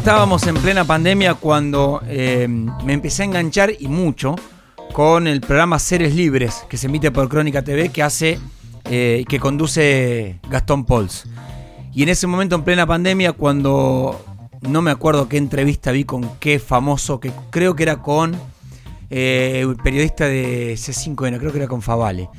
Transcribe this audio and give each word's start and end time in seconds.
estábamos 0.00 0.46
en 0.46 0.54
plena 0.54 0.86
pandemia 0.86 1.34
cuando 1.34 2.00
eh, 2.08 2.48
me 2.48 2.94
empecé 2.94 3.20
a 3.20 3.26
enganchar 3.26 3.70
y 3.78 3.86
mucho 3.88 4.34
con 4.94 5.26
el 5.26 5.42
programa 5.42 5.78
Seres 5.78 6.14
Libres 6.14 6.64
que 6.70 6.78
se 6.78 6.86
emite 6.86 7.10
por 7.10 7.28
Crónica 7.28 7.60
TV 7.60 7.90
que 7.90 8.02
hace 8.02 8.38
eh, 8.86 9.24
que 9.28 9.38
conduce 9.38 10.40
Gastón 10.48 10.86
Pols. 10.86 11.26
Y 11.92 12.02
en 12.02 12.08
ese 12.08 12.26
momento 12.26 12.54
en 12.54 12.62
plena 12.62 12.86
pandemia 12.86 13.34
cuando 13.34 14.18
no 14.62 14.80
me 14.80 14.90
acuerdo 14.90 15.28
qué 15.28 15.36
entrevista 15.36 15.92
vi 15.92 16.04
con 16.04 16.30
qué 16.38 16.58
famoso 16.58 17.20
que 17.20 17.30
creo 17.50 17.76
que 17.76 17.82
era 17.82 18.00
con 18.00 18.34
eh, 19.10 19.66
un 19.66 19.76
periodista 19.76 20.24
de 20.24 20.76
C5N, 20.78 21.38
creo 21.38 21.52
que 21.52 21.58
era 21.58 21.68
con 21.68 21.82
Favale. 21.82 22.30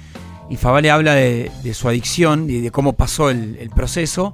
Y 0.50 0.57
Favale 0.57 0.89
habla 0.89 1.14
de, 1.14 1.52
su 1.75 1.88
adicción 1.88 2.50
y 2.50 2.59
de 2.59 2.71
cómo 2.71 2.93
pasó 2.93 3.30
el 3.30 3.70
proceso 3.75 4.34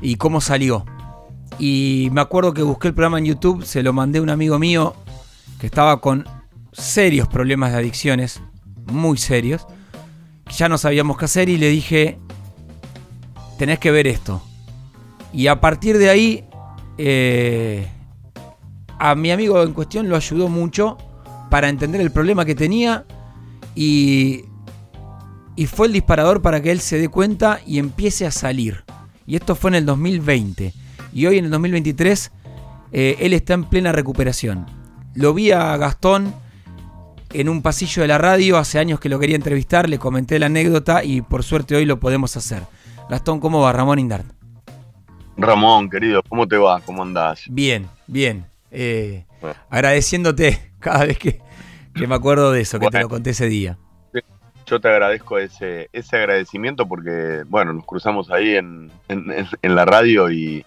y 0.00 0.16
cómo 0.16 0.40
salió. 0.40 0.84
Y 1.58 2.08
me 2.12 2.20
acuerdo 2.20 2.52
que 2.52 2.62
busqué 2.62 2.88
el 2.88 2.94
programa 2.94 3.18
en 3.18 3.26
YouTube, 3.26 3.64
se 3.64 3.82
lo 3.82 3.92
mandé 3.92 4.18
a 4.18 4.22
un 4.22 4.30
amigo 4.30 4.58
mío 4.58 4.94
que 5.58 5.66
estaba 5.66 6.00
con 6.00 6.26
serios 6.72 7.28
problemas 7.28 7.72
de 7.72 7.78
adicciones, 7.78 8.42
muy 8.86 9.16
serios. 9.16 9.66
Ya 10.56 10.68
no 10.68 10.76
sabíamos 10.78 11.16
qué 11.16 11.24
hacer 11.24 11.48
y 11.48 11.56
le 11.56 11.70
dije, 11.70 12.18
tenés 13.58 13.78
que 13.78 13.90
ver 13.90 14.06
esto. 14.06 14.42
Y 15.32 15.46
a 15.46 15.60
partir 15.60 15.98
de 15.98 16.10
ahí, 16.10 16.44
eh, 16.98 17.88
a 18.98 19.14
mi 19.14 19.30
amigo 19.30 19.62
en 19.62 19.72
cuestión 19.72 20.08
lo 20.08 20.16
ayudó 20.16 20.48
mucho 20.48 20.98
para 21.50 21.68
entender 21.68 22.00
el 22.00 22.10
problema 22.10 22.44
que 22.44 22.54
tenía 22.54 23.06
y, 23.74 24.44
y 25.56 25.66
fue 25.66 25.86
el 25.86 25.94
disparador 25.94 26.42
para 26.42 26.60
que 26.60 26.70
él 26.70 26.80
se 26.80 26.98
dé 26.98 27.08
cuenta 27.08 27.60
y 27.66 27.78
empiece 27.78 28.26
a 28.26 28.30
salir. 28.30 28.84
Y 29.26 29.36
esto 29.36 29.54
fue 29.54 29.70
en 29.70 29.76
el 29.76 29.86
2020 29.86 30.85
y 31.16 31.24
hoy 31.24 31.38
en 31.38 31.46
el 31.46 31.50
2023 31.50 32.30
eh, 32.92 33.16
él 33.20 33.32
está 33.32 33.54
en 33.54 33.64
plena 33.64 33.90
recuperación. 33.90 34.66
Lo 35.14 35.32
vi 35.32 35.50
a 35.50 35.74
Gastón 35.78 36.34
en 37.32 37.48
un 37.48 37.62
pasillo 37.62 38.02
de 38.02 38.08
la 38.08 38.18
radio, 38.18 38.58
hace 38.58 38.78
años 38.78 39.00
que 39.00 39.08
lo 39.08 39.18
quería 39.18 39.34
entrevistar, 39.34 39.88
le 39.88 39.98
comenté 39.98 40.38
la 40.38 40.46
anécdota 40.46 41.04
y 41.04 41.22
por 41.22 41.42
suerte 41.42 41.74
hoy 41.74 41.86
lo 41.86 41.98
podemos 42.00 42.36
hacer. 42.36 42.64
Gastón, 43.08 43.40
¿cómo 43.40 43.62
va? 43.62 43.72
Ramón 43.72 43.98
Indart. 43.98 44.26
Ramón, 45.38 45.88
querido, 45.88 46.22
¿cómo 46.28 46.46
te 46.46 46.58
va? 46.58 46.80
¿Cómo 46.80 47.02
andás? 47.02 47.44
Bien, 47.48 47.88
bien. 48.06 48.44
Eh, 48.70 49.24
agradeciéndote 49.70 50.70
cada 50.80 51.06
vez 51.06 51.18
que, 51.18 51.40
me 51.94 52.14
acuerdo 52.14 52.52
de 52.52 52.60
eso, 52.60 52.78
que 52.78 52.88
te 52.88 53.00
lo 53.00 53.08
conté 53.08 53.30
ese 53.30 53.46
día. 53.46 53.78
Yo 54.66 54.80
te 54.80 54.88
agradezco 54.88 55.38
ese, 55.38 55.88
ese 55.94 56.16
agradecimiento 56.16 56.86
porque, 56.86 57.44
bueno, 57.48 57.72
nos 57.72 57.86
cruzamos 57.86 58.30
ahí 58.30 58.54
en 58.56 58.90
la 59.62 59.84
radio 59.86 60.30
y, 60.30 60.66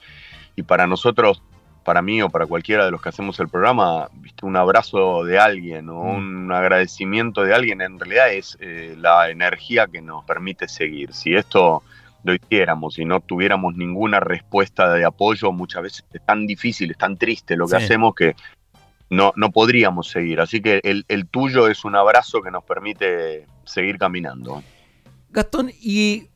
y 0.60 0.64
para 0.64 0.88
nosotros, 0.88 1.42
para 1.86 2.02
mí 2.02 2.22
o 2.22 2.30
para 2.30 2.46
cualquiera 2.46 2.84
de 2.84 2.92
los 2.92 3.02
que 3.02 3.10
hacemos 3.10 3.40
el 3.40 3.48
programa, 3.48 4.10
¿viste? 4.16 4.46
un 4.46 4.58
abrazo 4.58 5.24
de 5.24 5.40
alguien 5.40 5.88
o 5.88 6.04
mm. 6.04 6.16
un 6.18 6.52
agradecimiento 6.52 7.44
de 7.44 7.56
alguien 7.56 7.82
en 7.82 7.98
realidad 7.98 8.34
es 8.34 8.58
eh, 8.60 8.96
la 8.98 9.30
energía 9.30 9.88
que 9.88 10.02
nos 10.02 10.26
permite 10.26 10.68
seguir. 10.68 11.14
Si 11.14 11.34
esto 11.34 11.82
lo 12.26 12.34
hiciéramos 12.34 13.00
y 13.00 13.06
no 13.06 13.22
tuviéramos 13.22 13.76
ninguna 13.76 14.20
respuesta 14.20 14.92
de 14.92 15.06
apoyo, 15.06 15.54
muchas 15.54 15.84
veces 15.84 16.06
es 16.12 16.26
tan 16.26 16.46
difícil, 16.46 16.92
es 16.92 16.98
tan 16.98 17.16
triste 17.16 17.56
lo 17.56 17.66
que 17.66 17.78
hacemos 17.78 18.14
que 18.14 18.36
no, 19.10 19.32
no 19.38 19.52
podríamos 19.52 20.10
seguir. 20.10 20.42
Así 20.42 20.62
que 20.62 20.82
el, 20.84 21.06
el, 21.08 21.26
tuyo 21.26 21.70
es 21.70 21.86
un 21.86 21.96
abrazo 21.96 22.42
que 22.42 22.52
nos 22.52 22.66
permite 22.66 23.48
seguir 23.64 23.98
caminando. 23.98 24.62
Gastón, 25.30 25.72
y 25.80 26.28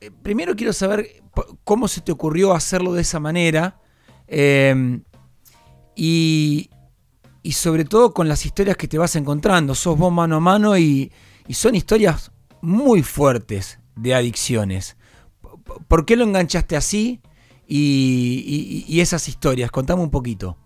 eh, 0.00 0.10
primero 0.22 0.56
quiero 0.56 0.72
saber 0.72 1.19
cómo 1.64 1.88
se 1.88 2.00
te 2.00 2.12
ocurrió 2.12 2.52
hacerlo 2.52 2.92
de 2.92 3.02
esa 3.02 3.20
manera 3.20 3.80
em, 4.26 5.02
y, 5.94 6.70
sobre 7.52 7.84
todo 7.84 8.14
con 8.14 8.28
las 8.28 8.46
historias 8.46 8.76
que 8.76 8.88
te 8.88 8.98
vas 8.98 9.16
encontrando. 9.16 9.74
Sos 9.74 9.98
vos 9.98 10.12
mano 10.12 10.36
a 10.36 10.40
mano 10.40 10.76
y, 10.76 11.12
son 11.50 11.74
historias 11.74 12.30
muy 12.60 13.02
fuertes 13.02 13.80
de 13.96 14.14
adicciones. 14.14 14.96
¿Por 15.88 16.06
qué 16.06 16.16
lo 16.16 16.24
enganchaste 16.24 16.76
así 16.76 17.20
y, 17.66 19.00
esas 19.00 19.28
historias? 19.28 19.70
Contame 19.70 20.02
un 20.02 20.10
poquito. 20.10 20.56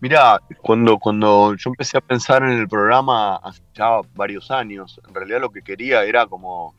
Mira, 0.00 0.38
cuando, 0.60 0.98
cuando 0.98 1.54
yo 1.56 1.70
empecé 1.70 1.96
a 1.96 2.00
pensar 2.00 2.42
en 2.42 2.50
el 2.50 2.68
programa 2.68 3.36
hace 3.36 3.62
ya 3.74 4.00
varios 4.14 4.50
años, 4.50 5.00
en 5.08 5.14
realidad 5.14 5.40
lo 5.40 5.50
que 5.50 5.62
quería 5.62 6.04
era 6.04 6.26
como 6.26 6.74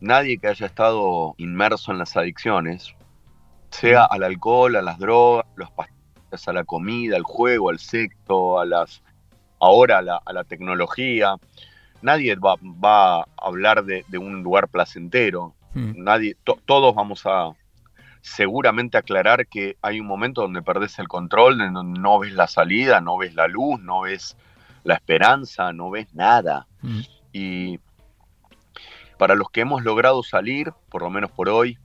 nadie 0.00 0.38
que 0.38 0.48
haya 0.48 0.66
estado 0.66 1.34
inmerso 1.38 1.92
en 1.92 1.98
las 1.98 2.16
adicciones, 2.16 2.94
sea 3.70 4.04
al 4.04 4.24
alcohol, 4.24 4.76
a 4.76 4.82
las 4.82 4.98
drogas, 4.98 5.46
los 5.54 5.70
pastillas, 5.70 6.48
a 6.48 6.52
la 6.52 6.64
comida, 6.64 7.16
al 7.16 7.22
juego, 7.22 7.70
al 7.70 7.78
sexo, 7.78 8.58
a 8.58 8.64
las 8.64 9.02
ahora 9.60 9.98
a 9.98 10.32
la, 10.32 10.44
tecnología. 10.44 11.36
Nadie 12.02 12.34
va, 12.34 12.56
a 12.82 13.24
hablar 13.36 13.84
de, 13.84 14.04
un 14.18 14.42
lugar 14.42 14.68
placentero. 14.68 15.54
Nadie, 15.74 16.36
todos 16.64 16.94
vamos 16.94 17.26
a 17.26 17.52
seguramente 18.22 18.98
aclarar 18.98 19.46
que 19.46 19.76
hay 19.82 20.00
un 20.00 20.06
momento 20.06 20.42
donde 20.42 20.62
perdés 20.62 20.98
el 20.98 21.08
control, 21.08 21.58
donde 21.58 22.00
no 22.00 22.18
ves 22.18 22.32
la 22.32 22.46
salida, 22.46 23.00
no 23.00 23.18
ves 23.18 23.34
la 23.34 23.46
luz, 23.46 23.80
no 23.80 24.02
ves 24.02 24.36
la 24.82 24.94
esperanza, 24.94 25.72
no 25.72 25.90
ves 25.90 26.12
nada. 26.14 26.66
Y 27.32 27.78
para 29.20 29.34
los 29.34 29.50
que 29.50 29.60
hemos 29.60 29.84
logrado 29.84 30.22
salir, 30.22 30.72
por 30.88 31.02
lo 31.02 31.10
menos 31.10 31.30
por 31.30 31.50
hoy, 31.50 31.76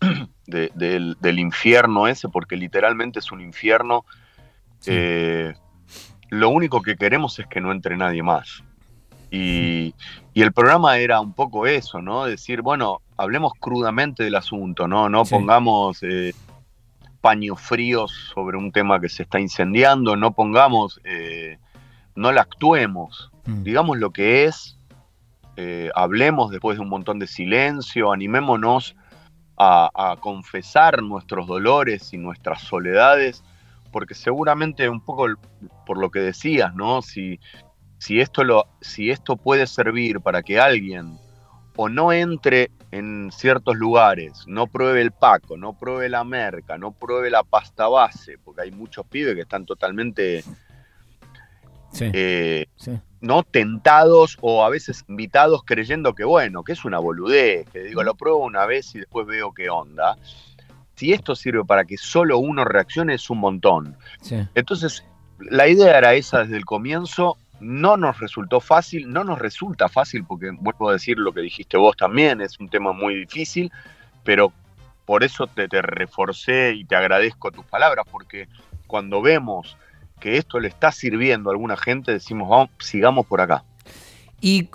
del, 0.48 1.38
infierno 1.38 2.08
ese, 2.08 2.28
porque 2.28 2.56
literalmente 2.56 3.20
es 3.20 3.30
un 3.30 3.40
infierno, 3.40 4.04
eh, 4.86 5.54
lo 6.30 6.48
único 6.48 6.82
que 6.82 6.96
queremos 6.96 7.38
es 7.38 7.46
que 7.46 7.60
no 7.60 7.70
entre 7.70 7.96
nadie 7.96 8.24
más. 8.24 8.64
Y, 9.30 9.94
el 10.34 10.52
programa 10.52 10.98
era 10.98 11.20
un 11.20 11.32
poco 11.32 11.68
eso, 11.68 12.02
¿no? 12.02 12.24
Decir, 12.24 12.60
bueno, 12.60 13.02
hablemos 13.16 13.52
crudamente 13.60 14.24
del 14.24 14.34
asunto, 14.34 14.88
¿no? 14.88 15.08
No 15.08 15.24
pongamos 15.24 16.02
eh, 16.02 16.34
paños 17.20 17.60
fríos 17.60 18.10
sobre 18.34 18.56
un 18.56 18.72
tema 18.72 19.00
que 19.00 19.08
se 19.08 19.22
está 19.22 19.38
incendiando, 19.38 20.16
no 20.16 20.32
pongamos, 20.32 21.00
eh, 21.04 21.58
no 22.16 22.32
la 22.32 22.40
actuemos, 22.40 23.30
mm. 23.44 23.62
digamos 23.62 23.98
lo 23.98 24.10
que 24.10 24.46
es, 24.46 24.79
eh, 25.62 25.90
hablemos 25.94 26.50
después 26.50 26.78
de 26.78 26.82
un 26.82 26.88
montón 26.88 27.18
de 27.18 27.26
silencio, 27.26 28.12
animémonos 28.12 28.96
a, 29.58 30.16
confesar 30.20 31.02
nuestros 31.02 31.46
dolores 31.46 32.14
y 32.14 32.16
nuestras 32.16 32.62
soledades, 32.62 33.44
porque 33.92 34.14
seguramente 34.14 34.88
un 34.88 35.04
poco 35.04 35.26
por 35.84 35.98
lo 35.98 36.10
que 36.10 36.20
decías, 36.20 36.74
¿no? 36.74 37.02
Si, 37.02 37.40
si, 37.98 38.20
esto 38.20 38.42
lo, 38.42 38.68
si 38.80 39.10
esto 39.10 39.36
puede 39.36 39.66
servir 39.66 40.22
para 40.22 40.42
que 40.42 40.58
alguien 40.58 41.18
o 41.76 41.90
no 41.90 42.10
entre 42.10 42.70
en 42.90 43.30
ciertos 43.30 43.76
lugares, 43.76 44.44
no 44.46 44.66
pruebe 44.66 45.02
el 45.02 45.12
paco, 45.12 45.58
no 45.58 45.74
pruebe 45.74 46.08
la 46.08 46.24
merca, 46.24 46.78
no 46.78 46.92
pruebe 46.92 47.28
la 47.28 47.42
pasta 47.42 47.86
base, 47.86 48.38
porque 48.42 48.62
hay 48.62 48.70
muchos 48.70 49.04
pibes 49.06 49.34
que 49.34 49.42
están 49.42 49.66
totalmente 49.66 50.42
eh, 52.00 52.66
no 53.20 53.42
tentados 53.42 54.38
o 54.40 54.64
a 54.64 54.70
veces 54.70 55.04
invitados 55.08 55.62
creyendo 55.64 56.14
que 56.14 56.24
bueno, 56.24 56.64
que 56.64 56.72
es 56.72 56.84
una 56.84 56.98
boludez, 56.98 57.68
que 57.70 57.80
digo, 57.84 58.02
lo 58.02 58.14
pruebo 58.14 58.44
una 58.44 58.66
vez 58.66 58.94
y 58.94 59.00
después 59.00 59.26
veo 59.26 59.52
qué 59.52 59.68
onda. 59.68 60.16
Si 60.96 61.12
esto 61.12 61.34
sirve 61.34 61.64
para 61.64 61.84
que 61.84 61.96
solo 61.96 62.38
uno 62.38 62.64
reaccione 62.64 63.14
es 63.14 63.30
un 63.30 63.38
montón. 63.38 63.96
Entonces, 64.54 65.04
la 65.38 65.68
idea 65.68 65.96
era 65.96 66.14
esa 66.14 66.40
desde 66.40 66.56
el 66.56 66.64
comienzo, 66.64 67.36
no 67.60 67.96
nos 67.96 68.18
resultó 68.20 68.60
fácil, 68.60 69.10
no 69.10 69.24
nos 69.24 69.38
resulta 69.38 69.88
fácil 69.88 70.24
porque 70.24 70.50
vuelvo 70.52 70.88
a 70.88 70.94
decir 70.94 71.18
lo 71.18 71.32
que 71.32 71.40
dijiste 71.40 71.76
vos 71.76 71.96
también, 71.96 72.40
es 72.40 72.58
un 72.58 72.68
tema 72.68 72.92
muy 72.92 73.14
difícil, 73.14 73.70
pero 74.24 74.52
por 75.04 75.24
eso 75.24 75.46
te, 75.46 75.68
te 75.68 75.82
reforcé 75.82 76.72
y 76.74 76.84
te 76.84 76.96
agradezco 76.96 77.50
tus 77.50 77.64
palabras, 77.64 78.06
porque 78.10 78.48
cuando 78.86 79.20
vemos 79.22 79.76
que 80.20 80.36
esto 80.36 80.60
le 80.60 80.68
está 80.68 80.92
sirviendo 80.92 81.50
a 81.50 81.52
alguna 81.52 81.76
gente, 81.76 82.12
decimos, 82.12 82.48
vamos, 82.48 82.70
sigamos 82.78 83.26
por 83.26 83.40
acá. 83.40 83.64
Y 84.40 84.68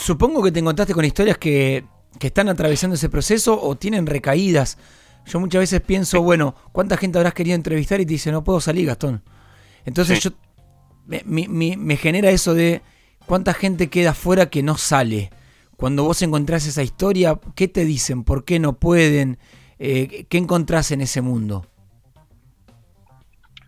supongo 0.00 0.42
que 0.42 0.52
te 0.52 0.60
encontraste 0.60 0.94
con 0.94 1.04
historias 1.04 1.38
que, 1.38 1.84
están 2.20 2.48
atravesando 2.48 2.94
ese 2.94 3.08
proceso 3.08 3.60
o 3.60 3.74
tienen 3.74 4.06
recaídas. 4.06 4.78
Yo 5.26 5.40
muchas 5.40 5.60
veces 5.60 5.80
pienso, 5.80 6.22
bueno, 6.22 6.54
¿cuánta 6.70 6.96
gente 6.96 7.18
habrás 7.18 7.34
querido 7.34 7.56
entrevistar 7.56 8.00
y 8.00 8.06
te 8.06 8.12
dice, 8.12 8.30
no 8.30 8.44
puedo 8.44 8.60
salir, 8.60 8.86
Gastón? 8.86 9.24
Entonces 9.84 10.20
yo 10.20 10.30
me, 11.04 11.96
genera 11.96 12.30
eso 12.30 12.54
de 12.54 12.80
cuánta 13.26 13.54
gente 13.54 13.90
queda 13.90 14.14
fuera 14.14 14.50
que 14.50 14.62
no 14.62 14.76
sale. 14.76 15.30
Cuando 15.76 16.04
vos 16.04 16.22
encontrás 16.22 16.64
esa 16.66 16.84
historia, 16.84 17.40
¿qué 17.56 17.66
te 17.66 17.84
dicen? 17.84 18.22
¿Por 18.22 18.44
qué 18.44 18.60
no 18.60 18.78
pueden? 18.78 19.38
Eh, 19.80 20.26
¿Qué 20.28 20.38
encontrás 20.38 20.92
en 20.92 21.00
ese 21.00 21.22
mundo? 21.22 21.66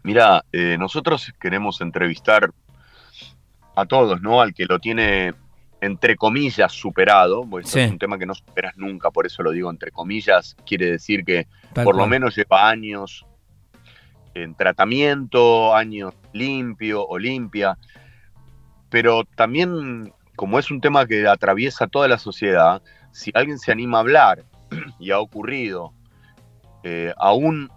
Mira, 0.05 0.45
eh, 0.53 0.77
nosotros 0.79 1.33
queremos 1.41 1.81
entrevistar 1.81 2.53
a 3.75 3.87
todos, 3.87 4.21
¿no? 4.21 4.41
Al 4.41 4.55
que 4.55 4.67
lo 4.67 4.79
tiene 4.79 5.35
entre 5.81 6.17
comillas 6.17 6.73
superado, 6.73 7.47
porque 7.49 7.67
es 7.69 7.91
un 7.91 7.99
tema 7.99 8.19
que 8.19 8.27
no 8.27 8.35
superas 8.35 8.77
nunca, 8.77 9.11
por 9.11 9.27
eso 9.27 9.43
lo 9.43 9.51
digo 9.51 9.71
entre 9.71 9.91
comillas, 9.91 10.57
quiere 10.65 10.91
decir 10.93 11.25
que 11.25 11.47
por 11.75 11.97
lo 11.97 12.07
menos 12.07 12.37
lleva 12.37 12.69
años 12.69 13.27
en 14.35 14.55
tratamiento, 14.55 15.75
años 15.75 16.15
limpio 16.33 17.07
o 17.07 17.19
limpia, 17.19 17.77
pero 18.89 19.25
también 19.37 20.13
como 20.37 20.59
es 20.59 20.71
un 20.71 20.81
tema 20.81 21.07
que 21.07 21.27
atraviesa 21.27 21.87
toda 21.87 22.09
la 22.09 22.19
sociedad, 22.19 22.83
si 23.13 23.31
alguien 23.35 23.59
se 23.59 23.73
anima 23.73 23.99
a 23.99 24.01
hablar, 24.01 24.45
y 24.99 25.11
ha 25.11 25.19
ocurrido, 25.19 25.93
eh, 26.83 27.13
aún 27.17 27.71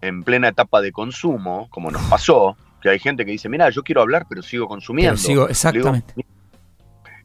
en 0.00 0.22
plena 0.22 0.48
etapa 0.48 0.80
de 0.80 0.92
consumo, 0.92 1.68
como 1.70 1.90
nos 1.90 2.02
pasó, 2.02 2.56
que 2.80 2.90
hay 2.90 2.98
gente 2.98 3.24
que 3.24 3.32
dice, 3.32 3.48
mira, 3.48 3.70
yo 3.70 3.82
quiero 3.82 4.02
hablar, 4.02 4.26
pero 4.28 4.42
sigo 4.42 4.68
consumiendo. 4.68 5.16
sigo, 5.16 5.48
exactamente. 5.48 6.14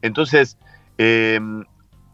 entonces, 0.02 0.58
em, 0.98 1.64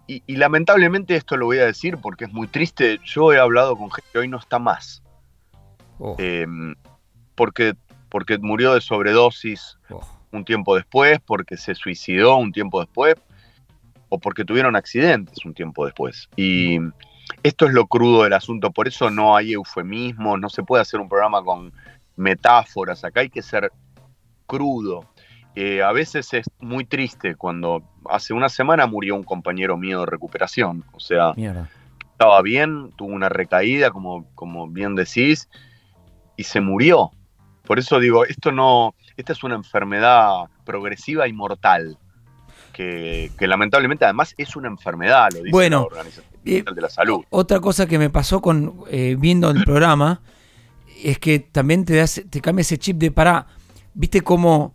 y, 0.06 0.36
lamentablemente 0.36 1.14
esto 1.14 1.36
lo 1.36 1.46
voy 1.46 1.58
a 1.58 1.66
decir 1.66 1.98
porque 1.98 2.24
es 2.24 2.32
muy 2.32 2.48
triste, 2.48 2.98
yo 3.04 3.32
he 3.32 3.38
hablado 3.38 3.76
con 3.76 3.90
gente 3.92 4.08
que 4.12 4.18
hoy 4.18 4.28
no 4.28 4.38
está 4.38 4.58
más. 4.58 5.02
Oh. 5.98 6.16
Em, 6.18 6.74
porque, 7.34 7.74
porque 8.08 8.38
murió 8.38 8.74
de 8.74 8.80
sobredosis 8.80 9.78
oh. 9.90 10.00
un 10.32 10.44
tiempo 10.44 10.74
después, 10.74 11.20
porque 11.24 11.56
se 11.56 11.74
suicidó 11.74 12.36
un 12.36 12.52
tiempo 12.52 12.80
después, 12.80 13.14
o 14.08 14.18
porque 14.18 14.44
tuvieron 14.44 14.74
accidentes 14.74 15.44
un 15.44 15.54
tiempo 15.54 15.84
después. 15.86 16.28
Y 16.36 16.78
esto 17.42 17.66
es 17.66 17.72
lo 17.72 17.86
crudo 17.86 18.24
del 18.24 18.32
asunto, 18.32 18.70
por 18.70 18.88
eso 18.88 19.10
no 19.10 19.36
hay 19.36 19.52
eufemismo, 19.52 20.36
no 20.36 20.48
se 20.48 20.62
puede 20.62 20.82
hacer 20.82 21.00
un 21.00 21.08
programa 21.08 21.42
con 21.42 21.72
metáforas, 22.16 23.04
acá 23.04 23.20
hay 23.20 23.30
que 23.30 23.42
ser 23.42 23.72
crudo. 24.46 25.04
Eh, 25.54 25.82
a 25.82 25.92
veces 25.92 26.32
es 26.32 26.46
muy 26.60 26.84
triste 26.84 27.34
cuando 27.34 27.82
hace 28.08 28.32
una 28.32 28.48
semana 28.48 28.86
murió 28.86 29.16
un 29.16 29.24
compañero 29.24 29.76
mío 29.76 30.00
de 30.00 30.06
recuperación, 30.06 30.84
o 30.92 31.00
sea, 31.00 31.34
estaba 32.12 32.42
bien, 32.42 32.92
tuvo 32.96 33.12
una 33.12 33.28
recaída, 33.28 33.90
como, 33.90 34.26
como 34.34 34.68
bien 34.68 34.94
decís, 34.94 35.48
y 36.36 36.44
se 36.44 36.60
murió. 36.60 37.10
Por 37.64 37.78
eso 37.78 37.98
digo, 37.98 38.24
esto 38.24 38.52
no, 38.52 38.94
esta 39.16 39.32
es 39.32 39.42
una 39.42 39.54
enfermedad 39.54 40.44
progresiva 40.64 41.28
y 41.28 41.32
mortal. 41.32 41.98
Que, 42.72 43.30
lamentablemente 43.40 44.06
además 44.06 44.34
es 44.38 44.56
una 44.56 44.68
enfermedad, 44.68 45.28
lo 45.34 45.40
dice 45.40 45.50
bueno, 45.50 45.80
la 45.80 45.98
Organización 45.98 46.29
Mundial 46.44 46.75
de 46.75 46.81
la 46.81 46.88
Salud. 46.88 47.25
Otra 47.31 47.60
cosa 47.60 47.87
que 47.87 47.98
me 47.98 48.10
pasó 48.10 48.40
con 48.40 48.84
eh, 48.90 49.16
viendo 49.19 49.50
el 49.50 49.64
programa 49.64 50.20
es 51.02 51.19
que 51.19 51.38
también 51.38 51.84
te, 51.84 51.96
das, 51.96 52.22
te 52.28 52.40
cambia 52.40 52.62
ese 52.62 52.78
chip 52.78 52.98
de 52.98 53.10
para, 53.10 53.46
viste 53.94 54.20
cómo 54.22 54.75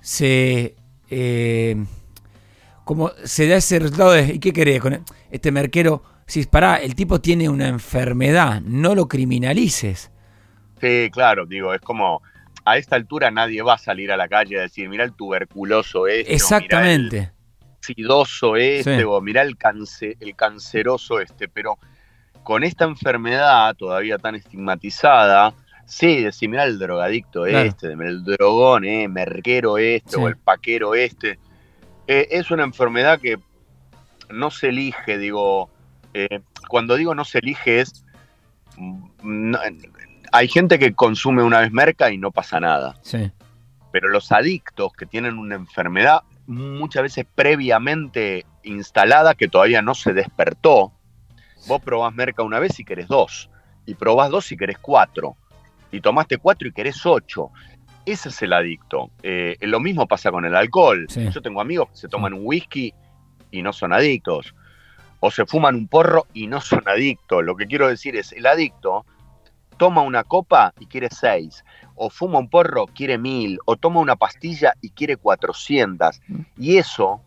se 0.00 0.74
eh, 1.10 1.76
como 2.84 3.12
se 3.24 3.46
da 3.46 3.56
ese 3.56 3.78
resultado 3.78 4.12
de, 4.12 4.34
¿y 4.34 4.38
qué 4.38 4.52
querés 4.52 4.80
con 4.80 5.04
este 5.30 5.52
merquero? 5.52 6.02
Si 6.26 6.44
pará, 6.46 6.76
el 6.76 6.94
tipo 6.94 7.20
tiene 7.20 7.48
una 7.48 7.68
enfermedad, 7.68 8.60
no 8.62 8.94
lo 8.94 9.06
criminalices. 9.06 10.10
Sí, 10.80 11.08
claro, 11.12 11.46
digo, 11.46 11.74
es 11.74 11.80
como 11.80 12.22
a 12.64 12.78
esta 12.78 12.96
altura 12.96 13.30
nadie 13.30 13.62
va 13.62 13.74
a 13.74 13.78
salir 13.78 14.10
a 14.12 14.16
la 14.16 14.28
calle 14.28 14.58
a 14.58 14.62
decir, 14.62 14.88
mira 14.88 15.04
el 15.04 15.12
tuberculoso 15.12 16.06
este, 16.06 16.34
Exactamente. 16.34 17.32
Este, 18.56 19.04
o 19.04 19.20
mira 19.20 19.42
el, 19.42 19.56
el 20.20 20.36
canceroso 20.36 21.20
este, 21.20 21.48
pero 21.48 21.78
con 22.42 22.64
esta 22.64 22.84
enfermedad 22.84 23.74
todavía 23.76 24.18
tan 24.18 24.34
estigmatizada, 24.34 25.54
Sí, 25.90 26.22
decir, 26.22 26.48
mira 26.48 26.62
el 26.62 26.78
drogadicto 26.78 27.46
este, 27.46 27.88
el 27.94 28.22
drogón, 28.22 28.84
eh, 28.84 29.08
merquero 29.08 29.76
este, 29.76 30.16
o 30.18 30.28
el 30.28 30.36
paquero 30.36 30.94
este. 30.94 31.40
Eh, 32.06 32.28
es 32.30 32.52
una 32.52 32.62
enfermedad 32.62 33.18
que 33.18 33.40
no 34.28 34.52
se 34.52 34.68
elige, 34.68 35.18
digo, 35.18 35.68
eh, 36.14 36.42
cuando 36.68 36.94
digo 36.94 37.16
no 37.16 37.24
se 37.24 37.38
elige 37.38 37.80
es, 37.80 38.04
mm, 38.76 39.56
hay 40.30 40.46
gente 40.46 40.78
que 40.78 40.94
consume 40.94 41.42
una 41.42 41.58
vez 41.58 41.72
merca 41.72 42.12
y 42.12 42.18
no 42.18 42.30
pasa 42.30 42.60
nada. 42.60 42.94
Sí. 43.02 43.32
Pero 43.90 44.10
los 44.10 44.30
adictos 44.30 44.92
que 44.92 45.06
tienen 45.06 45.38
una 45.38 45.56
enfermedad 45.56 46.20
muchas 46.50 47.04
veces 47.04 47.26
previamente 47.34 48.44
instalada 48.64 49.34
que 49.34 49.48
todavía 49.48 49.82
no 49.82 49.94
se 49.94 50.12
despertó, 50.12 50.92
vos 51.66 51.80
probás 51.82 52.12
merca 52.12 52.42
una 52.42 52.58
vez 52.58 52.78
y 52.80 52.84
querés 52.84 53.08
dos, 53.08 53.50
y 53.86 53.94
probás 53.94 54.30
dos 54.30 54.50
y 54.52 54.56
querés 54.56 54.78
cuatro 54.78 55.36
y 55.92 56.00
tomaste 56.00 56.38
cuatro 56.38 56.68
y 56.68 56.72
querés 56.72 57.04
ocho. 57.06 57.50
Ese 58.06 58.30
es 58.30 58.42
el 58.42 58.52
adicto. 58.52 59.10
Eh, 59.22 59.56
lo 59.60 59.80
mismo 59.80 60.06
pasa 60.06 60.30
con 60.30 60.44
el 60.44 60.54
alcohol. 60.54 61.06
Yo 61.08 61.42
tengo 61.42 61.60
amigos 61.60 61.90
que 61.90 61.96
se 61.96 62.08
toman 62.08 62.32
un 62.32 62.40
whisky 62.42 62.94
y 63.50 63.62
no 63.62 63.72
son 63.72 63.92
adictos. 63.92 64.54
O 65.20 65.30
se 65.30 65.44
fuman 65.46 65.74
un 65.74 65.86
porro 65.86 66.26
y 66.32 66.46
no 66.46 66.60
son 66.60 66.82
adictos. 66.86 67.44
Lo 67.44 67.56
que 67.56 67.66
quiero 67.66 67.88
decir 67.88 68.16
es, 68.16 68.32
el 68.32 68.46
adicto 68.46 69.04
toma 69.80 70.02
una 70.02 70.24
copa 70.24 70.74
y 70.78 70.84
quiere 70.84 71.08
seis. 71.10 71.64
O 71.94 72.10
fuma 72.10 72.38
un 72.38 72.50
porro, 72.50 72.86
quiere 72.86 73.16
mil. 73.16 73.58
O 73.64 73.76
toma 73.76 73.98
una 74.00 74.14
pastilla 74.14 74.74
y 74.82 74.90
quiere 74.90 75.16
cuatrocientas. 75.16 76.20
Mm. 76.28 76.40
Y 76.58 76.76
eso, 76.76 77.22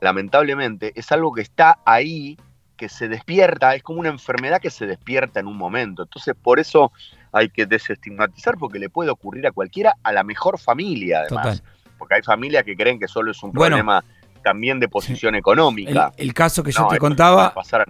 lamentablemente, 0.00 0.90
es 0.96 1.12
algo 1.12 1.32
que 1.32 1.42
está 1.42 1.78
ahí, 1.84 2.36
que 2.76 2.88
se 2.88 3.06
despierta. 3.06 3.76
Es 3.76 3.84
como 3.84 4.00
una 4.00 4.08
enfermedad 4.08 4.60
que 4.60 4.70
se 4.70 4.86
despierta 4.86 5.38
en 5.38 5.46
un 5.46 5.56
momento. 5.56 6.02
Entonces, 6.02 6.34
por 6.34 6.58
eso 6.58 6.90
hay 7.30 7.48
que 7.48 7.64
desestigmatizar 7.64 8.58
porque 8.58 8.80
le 8.80 8.90
puede 8.90 9.10
ocurrir 9.10 9.46
a 9.46 9.52
cualquiera, 9.52 9.94
a 10.02 10.10
la 10.10 10.24
mejor 10.24 10.58
familia 10.58 11.20
además. 11.20 11.62
Porque 11.96 12.16
hay 12.16 12.22
familias 12.22 12.64
que 12.64 12.74
creen 12.76 12.98
que 12.98 13.06
solo 13.06 13.30
es 13.30 13.40
un 13.44 13.52
problema 13.52 14.04
también 14.42 14.80
de 14.80 14.88
posición 14.88 15.36
económica. 15.36 16.12
El, 16.16 16.34
caso 16.34 16.64
que 16.64 16.72
yo 16.72 16.88
te 16.88 16.98
contaba 16.98 17.54
pasar 17.54 17.86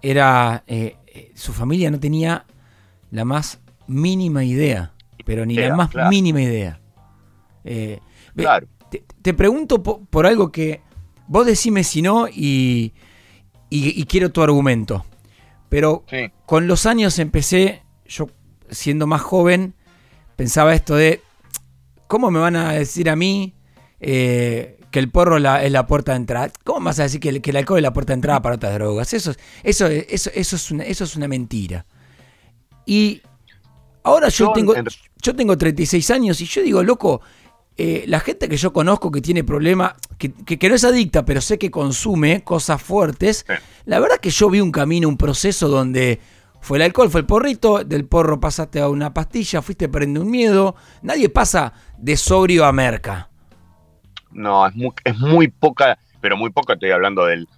era 0.00 0.62
eh, 0.68 0.96
eh, 1.12 1.32
su 1.34 1.52
familia 1.52 1.90
no 1.90 1.98
tenía 1.98 2.44
la 3.10 3.24
más 3.24 3.60
mínima 3.86 4.44
idea, 4.44 4.92
pero 5.24 5.44
ni 5.44 5.54
la 5.54 5.74
más 5.74 5.90
mínima 6.08 6.40
idea. 6.42 6.80
Eh, 7.64 8.00
claro. 8.36 8.66
Te, 9.22 9.34
pregunto 9.34 9.82
por, 9.82 10.26
algo 10.26 10.50
que 10.50 10.80
vos 11.28 11.46
decime 11.46 11.84
si 11.84 12.02
no 12.02 12.26
y, 12.28 12.92
y, 13.68 14.04
quiero 14.06 14.32
tu 14.32 14.42
argumento. 14.42 15.04
Pero 15.68 16.04
con 16.46 16.66
los 16.66 16.86
años 16.86 17.18
empecé, 17.20 17.82
yo 18.06 18.28
siendo 18.70 19.06
más 19.06 19.20
joven, 19.20 19.74
pensaba 20.34 20.74
esto 20.74 20.96
de, 20.96 21.22
¿cómo 22.08 22.32
me 22.32 22.40
van 22.40 22.56
a 22.56 22.72
decir 22.72 23.08
a 23.08 23.14
mí 23.14 23.54
eh, 24.00 24.80
que 24.90 24.98
el 24.98 25.10
porro 25.10 25.36
es 25.36 25.70
la 25.70 25.86
puerta 25.86 26.12
de 26.12 26.16
entrada? 26.16 26.50
¿Cómo 26.64 26.86
vas 26.86 26.98
a 26.98 27.04
decir 27.04 27.20
que 27.20 27.28
el, 27.28 27.40
que 27.40 27.50
el, 27.50 27.58
alcohol 27.58 27.78
es 27.78 27.84
la 27.84 27.92
puerta 27.92 28.12
de 28.12 28.14
entrada 28.14 28.42
para 28.42 28.56
otras 28.56 28.74
drogas? 28.74 29.14
Eso, 29.14 29.32
eso, 29.62 29.86
eso, 29.86 30.30
eso, 30.34 30.56
es, 30.56 30.70
una, 30.72 30.82
eso 30.84 31.04
es 31.04 31.14
una 31.14 31.28
mentira. 31.28 31.86
Y 32.86 33.22
ahora 34.02 34.28
yo, 34.28 34.52
tengo, 34.52 34.74
yo 35.22 35.36
tengo 35.36 35.56
36 35.56 36.10
años 36.10 36.40
y 36.40 36.46
yo 36.46 36.62
digo, 36.62 36.82
loco, 36.82 37.20
eh, 37.76 38.04
la 38.06 38.20
gente 38.20 38.48
que 38.48 38.56
yo 38.56 38.72
conozco 38.72 39.10
que 39.10 39.20
tiene 39.20 39.44
problemas, 39.44 39.94
que, 40.18 40.32
que, 40.32 40.68
no 40.68 40.74
es 40.74 40.84
adicta, 40.84 41.24
pero 41.24 41.40
sé 41.40 41.58
que 41.58 41.70
consume 41.70 42.44
cosas 42.44 42.82
fuertes, 42.82 43.46
la 43.84 44.00
verdad 44.00 44.18
que 44.18 44.30
yo 44.30 44.50
vi 44.50 44.60
un 44.60 44.72
camino, 44.72 45.08
un 45.08 45.16
proceso 45.16 45.68
donde 45.68 46.20
fue 46.60 46.76
el 46.78 46.82
alcohol, 46.82 47.10
fue 47.10 47.20
el 47.20 47.26
porrito, 47.26 47.84
del 47.84 48.06
porro 48.06 48.38
pasaste 48.38 48.80
a 48.80 48.88
una 48.88 49.14
pastilla, 49.14 49.62
fuiste 49.62 49.88
perdiendo 49.88 50.20
un 50.20 50.30
miedo. 50.30 50.76
Nadie 51.02 51.30
pasa 51.30 51.72
de 51.96 52.16
sobrio 52.16 52.66
a 52.66 52.72
merca. 52.72 53.30
No, 54.30 54.66
es 54.66 54.74
muy, 54.74 54.90
es 55.04 55.18
muy 55.18 55.48
poca, 55.48 55.98
pero 56.20 56.36
muy 56.36 56.50
poca, 56.50 56.74
estoy 56.74 56.90
hablando 56.90 57.24
del, 57.24 57.48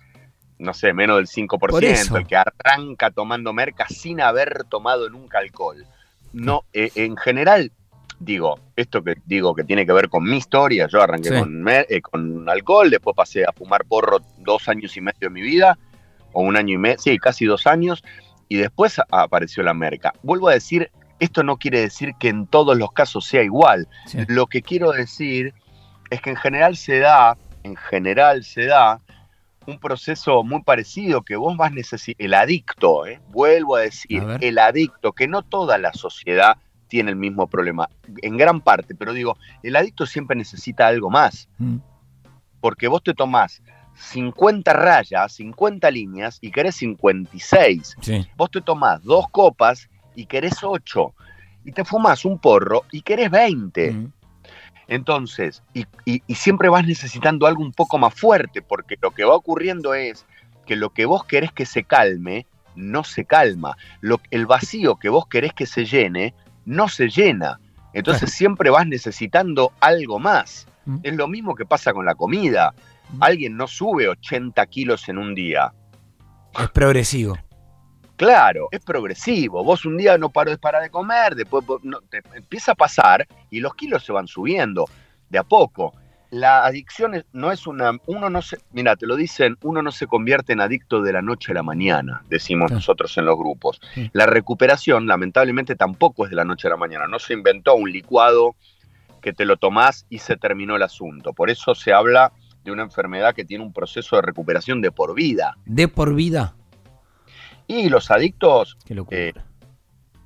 no 0.63 0.73
sé, 0.73 0.93
menos 0.93 1.17
del 1.17 1.27
5%, 1.27 2.17
el 2.19 2.27
que 2.27 2.37
arranca 2.37 3.11
tomando 3.11 3.53
merca 3.53 3.87
sin 3.89 4.21
haber 4.21 4.65
tomado 4.65 5.11
nunca 5.11 5.39
alcohol. 5.39 5.85
No, 6.33 6.65
eh, 6.73 6.91
en 6.95 7.17
general, 7.17 7.73
digo, 8.19 8.59
esto 8.77 9.03
que 9.03 9.17
digo 9.27 9.55
que 9.55 9.65
tiene 9.65 9.85
que 9.85 9.93
ver 9.93 10.09
con 10.09 10.25
mi 10.25 10.37
historia, 10.37 10.87
yo 10.87 11.03
arranqué 11.03 11.39
con, 11.39 11.65
eh, 11.69 12.01
con 12.01 12.49
alcohol, 12.49 12.91
después 12.91 13.17
pasé 13.17 13.45
a 13.45 13.53
fumar 13.53 13.85
porro 13.85 14.21
dos 14.39 14.69
años 14.69 14.97
y 14.97 15.01
medio 15.01 15.19
de 15.21 15.31
mi 15.31 15.43
vida, 15.43 15.79
o 16.33 16.43
un 16.43 16.57
año 16.57 16.75
y 16.75 16.79
medio, 16.79 16.99
sí, 16.99 17.19
casi 17.19 17.45
dos 17.45 17.67
años, 17.67 18.03
y 18.49 18.57
después 18.57 19.01
apareció 19.11 19.63
la 19.63 19.75
merca. 19.75 20.15
Vuelvo 20.23 20.49
a 20.49 20.55
decir, 20.55 20.91
esto 21.19 21.43
no 21.43 21.57
quiere 21.57 21.81
decir 21.81 22.15
que 22.19 22.29
en 22.29 22.47
todos 22.47 22.77
los 22.77 22.93
casos 22.93 23.27
sea 23.27 23.43
igual. 23.43 23.89
Lo 24.29 24.47
que 24.47 24.63
quiero 24.63 24.93
decir 24.93 25.55
es 26.11 26.21
que 26.21 26.31
en 26.31 26.37
general 26.37 26.77
se 26.77 26.99
da, 26.99 27.37
en 27.63 27.77
general 27.77 28.45
se 28.45 28.67
da 28.67 29.01
un 29.67 29.79
proceso 29.79 30.43
muy 30.43 30.63
parecido 30.63 31.23
que 31.23 31.37
vos 31.37 31.57
vas 31.57 31.73
necesitar, 31.73 32.25
el 32.25 32.35
adicto, 32.35 33.07
¿eh? 33.07 33.21
vuelvo 33.31 33.77
a 33.77 33.83
decir, 33.83 34.23
el 34.41 34.59
adicto, 34.59 35.13
que 35.13 35.29
no 35.29 35.43
toda 35.43 35.79
la 35.79 35.93
sociedad 35.93 36.57
tiene 36.89 37.11
el 37.11 37.17
mismo 37.17 37.47
problema, 37.47 37.89
en 38.21 38.37
gran 38.37 38.61
parte, 38.61 38.95
pero 38.95 39.13
digo, 39.13 39.37
el 39.63 39.77
adicto 39.77 40.05
siempre 40.05 40.37
necesita 40.37 40.87
algo 40.87 41.11
más, 41.11 41.49
mm. 41.59 41.77
porque 42.61 42.89
vos 42.89 43.03
te 43.03 43.15
tomás 43.15 43.63
50 43.95 44.73
rayas, 44.73 45.33
50 45.33 45.91
líneas 45.91 46.39
y 46.41 46.51
querés 46.51 46.77
56. 46.77 47.97
Vos 48.37 48.51
te 48.51 48.61
tomás 48.61 49.03
dos 49.03 49.27
copas 49.31 49.89
y 50.15 50.27
querés 50.27 50.63
8. 50.63 51.15
Y 51.65 51.73
te 51.73 51.85
fumas 51.85 52.25
un 52.25 52.39
porro 52.39 52.85
y 52.91 53.03
querés 53.03 53.31
20. 53.31 54.09
Entonces, 54.93 55.63
y, 55.73 55.87
siempre 56.35 56.69
vas 56.69 56.87
necesitando 56.87 57.47
algo 57.47 57.63
un 57.63 57.73
poco 57.73 57.97
más 57.97 58.13
fuerte, 58.13 58.61
porque 58.61 58.99
lo 59.01 59.11
que 59.13 59.25
va 59.25 59.35
ocurriendo 59.35 59.95
es 59.95 60.27
que 60.67 60.77
lo 60.77 60.91
que 60.91 61.07
vos 61.07 61.25
querés 61.25 61.51
que 61.51 61.65
se 61.65 61.83
calme, 61.83 62.47
no 62.77 63.03
se 63.03 63.25
calma. 63.25 63.79
Lo, 64.03 64.21
el 64.31 64.45
vacío 64.45 64.97
que 64.97 65.09
vos 65.09 65.27
querés 65.29 65.55
que 65.55 65.65
se 65.65 65.87
llene, 65.87 66.35
no 66.67 66.89
se 66.89 67.09
llena. 67.09 67.59
Entonces 67.95 68.35
siempre 68.35 68.69
vas 68.69 68.87
necesitando 68.87 69.73
algo 69.81 70.19
más. 70.19 70.67
Mm. 70.85 70.99
Es 71.05 71.17
lo 71.17 71.27
mismo 71.27 71.55
que 71.55 71.65
pasa 71.65 71.95
con 71.95 72.05
la 72.05 72.15
comida. 72.15 72.75
Mm. 73.15 73.23
Alguien 73.23 73.57
no 73.57 73.69
sube 73.69 74.11
80 74.11 74.67
kilos 74.67 75.09
en 75.09 75.17
un 75.17 75.35
día. 75.35 75.73
Es 76.61 76.69
progresivo. 76.69 77.39
Claro, 78.27 78.69
es 78.71 78.79
progresivo. 78.85 79.65
Vos 79.65 79.85
un 79.85 79.97
día 79.97 80.17
no 80.17 80.31
paras 80.31 80.59
de 80.83 80.91
comer, 80.91 81.35
después 81.35 81.67
vos 81.67 81.83
no- 81.83 82.01
te 82.03 82.23
empieza 82.37 82.71
a 82.73 82.75
pasar 82.77 83.27
y 83.51 83.59
los 83.59 83.75
kilos 83.75 84.05
se 84.05 84.13
van 84.13 84.29
subiendo 84.29 84.85
de 85.29 85.39
a 85.39 85.43
poco. 85.43 85.93
La 86.31 86.65
adicción 86.65 87.15
es- 87.17 87.25
no 87.33 87.51
es 87.51 87.67
una. 87.67 87.91
Uno 88.07 88.31
no 88.31 88.41
se. 88.41 88.59
Mira, 88.71 88.95
te 88.95 89.07
lo 89.07 89.17
dicen, 89.17 89.57
uno 89.63 89.83
no 89.83 89.91
se 89.91 90.07
convierte 90.07 90.53
en 90.53 90.61
adicto 90.61 91.03
de 91.03 91.13
la 91.13 91.21
noche 91.21 91.51
a 91.51 91.55
la 91.57 91.65
mañana, 91.65 92.23
decimos 92.29 92.71
Sí. 92.71 92.75
nosotros 92.77 93.19
en 93.19 93.25
los 93.27 93.37
grupos. 93.37 93.81
Sí. 93.93 94.09
La 94.15 94.27
recuperación, 94.27 95.09
lamentablemente, 95.09 95.75
tampoco 95.75 96.25
es 96.25 96.31
de 96.31 96.37
la 96.37 96.45
noche 96.45 96.69
a 96.69 96.71
la 96.71 96.77
mañana. 96.77 97.09
No 97.09 97.19
se 97.19 97.33
inventó 97.35 97.75
un 97.75 97.91
licuado 97.91 98.55
que 99.21 99.33
te 99.33 99.45
lo 99.45 99.57
tomás 99.57 100.07
y 100.11 100.19
se 100.19 100.37
terminó 100.37 100.77
el 100.77 100.83
asunto. 100.85 101.33
Por 101.33 101.51
eso 101.51 101.75
se 101.75 101.93
habla 101.93 102.33
de 102.65 102.71
una 102.71 102.83
enfermedad 102.85 103.35
que 103.35 103.45
tiene 103.45 103.65
un 103.65 103.73
proceso 103.73 104.15
de 104.17 104.23
recuperación 104.23 104.81
de 104.81 104.93
por 104.93 105.13
vida. 105.15 105.57
De 105.67 105.89
por 105.89 106.15
vida. 106.15 106.55
Y 107.73 107.89
los 107.89 108.11
adictos. 108.11 108.77
Eh, 109.11 109.33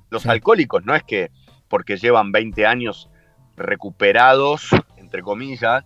los 0.09 0.23
Sí. 0.23 0.29
alcohólicos 0.29 0.83
no 0.85 0.95
es 0.95 1.03
que 1.03 1.31
porque 1.69 1.97
llevan 1.97 2.31
20 2.31 2.65
años 2.65 3.09
recuperados, 3.55 4.69
entre 4.97 5.21
comillas, 5.21 5.83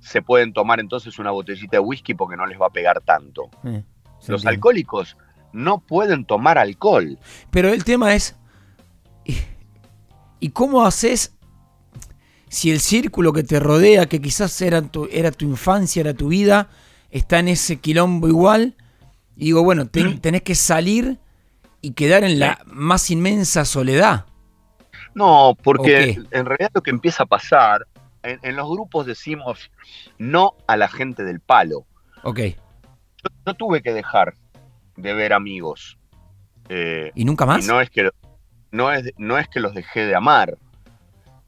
se 0.00 0.22
pueden 0.22 0.52
tomar 0.52 0.80
entonces 0.80 1.18
una 1.18 1.30
botellita 1.30 1.76
de 1.76 1.80
whisky 1.80 2.14
porque 2.14 2.36
no 2.36 2.46
les 2.46 2.60
va 2.60 2.66
a 2.66 2.70
pegar 2.70 3.00
tanto. 3.00 3.50
Eh, 3.64 3.82
Los 4.28 4.44
alcohólicos 4.46 5.16
no 5.52 5.78
pueden 5.80 6.24
tomar 6.24 6.58
alcohol. 6.58 7.18
Pero 7.50 7.68
el 7.70 7.84
tema 7.84 8.14
es. 8.14 8.36
¿y- 9.24 9.36
¿Y 10.40 10.50
cómo 10.50 10.84
haces 10.86 11.34
si 12.48 12.70
el 12.70 12.80
círculo 12.80 13.32
que 13.32 13.42
te 13.42 13.60
rodea, 13.60 14.06
que 14.06 14.20
quizás 14.20 14.60
era 14.62 14.80
tu, 14.82 15.08
era 15.10 15.30
tu 15.30 15.44
infancia, 15.46 16.00
era 16.00 16.14
tu 16.14 16.28
vida, 16.28 16.68
está 17.10 17.38
en 17.38 17.48
ese 17.48 17.78
quilombo 17.80 18.28
igual? 18.28 18.74
Y 19.36 19.46
digo, 19.46 19.62
bueno, 19.62 19.86
ten- 19.86 20.20
tenés 20.20 20.42
que 20.42 20.54
salir 20.54 21.18
y 21.80 21.92
quedar 21.92 22.24
en 22.24 22.38
la 22.38 22.58
más 22.66 23.10
inmensa 23.10 23.64
soledad. 23.64 24.26
No, 25.14 25.56
porque 25.62 26.18
¿O 26.32 26.36
en 26.36 26.46
realidad 26.46 26.70
lo 26.74 26.82
que 26.82 26.90
empieza 26.90 27.22
a 27.24 27.26
pasar, 27.26 27.86
en, 28.22 28.38
en 28.42 28.56
los 28.56 28.68
grupos 28.68 29.06
decimos 29.06 29.70
no 30.18 30.54
a 30.66 30.76
la 30.76 30.88
gente 30.88 31.24
del 31.24 31.40
palo. 31.40 31.86
Ok. 32.22 32.38
Yo, 32.38 33.30
yo 33.46 33.54
tuve 33.54 33.82
que 33.82 33.92
dejar 33.92 34.34
de 34.96 35.14
ver 35.14 35.32
amigos. 35.32 35.98
Eh, 36.68 37.10
¿Y 37.14 37.24
nunca 37.24 37.46
más? 37.46 37.64
y 37.64 37.68
no 37.68 37.80
es 37.80 37.90
que 37.90 38.10
no 38.70 38.92
es, 38.92 39.10
no 39.16 39.38
es 39.38 39.48
que 39.48 39.58
los 39.58 39.74
dejé 39.74 40.06
de 40.06 40.14
amar, 40.14 40.56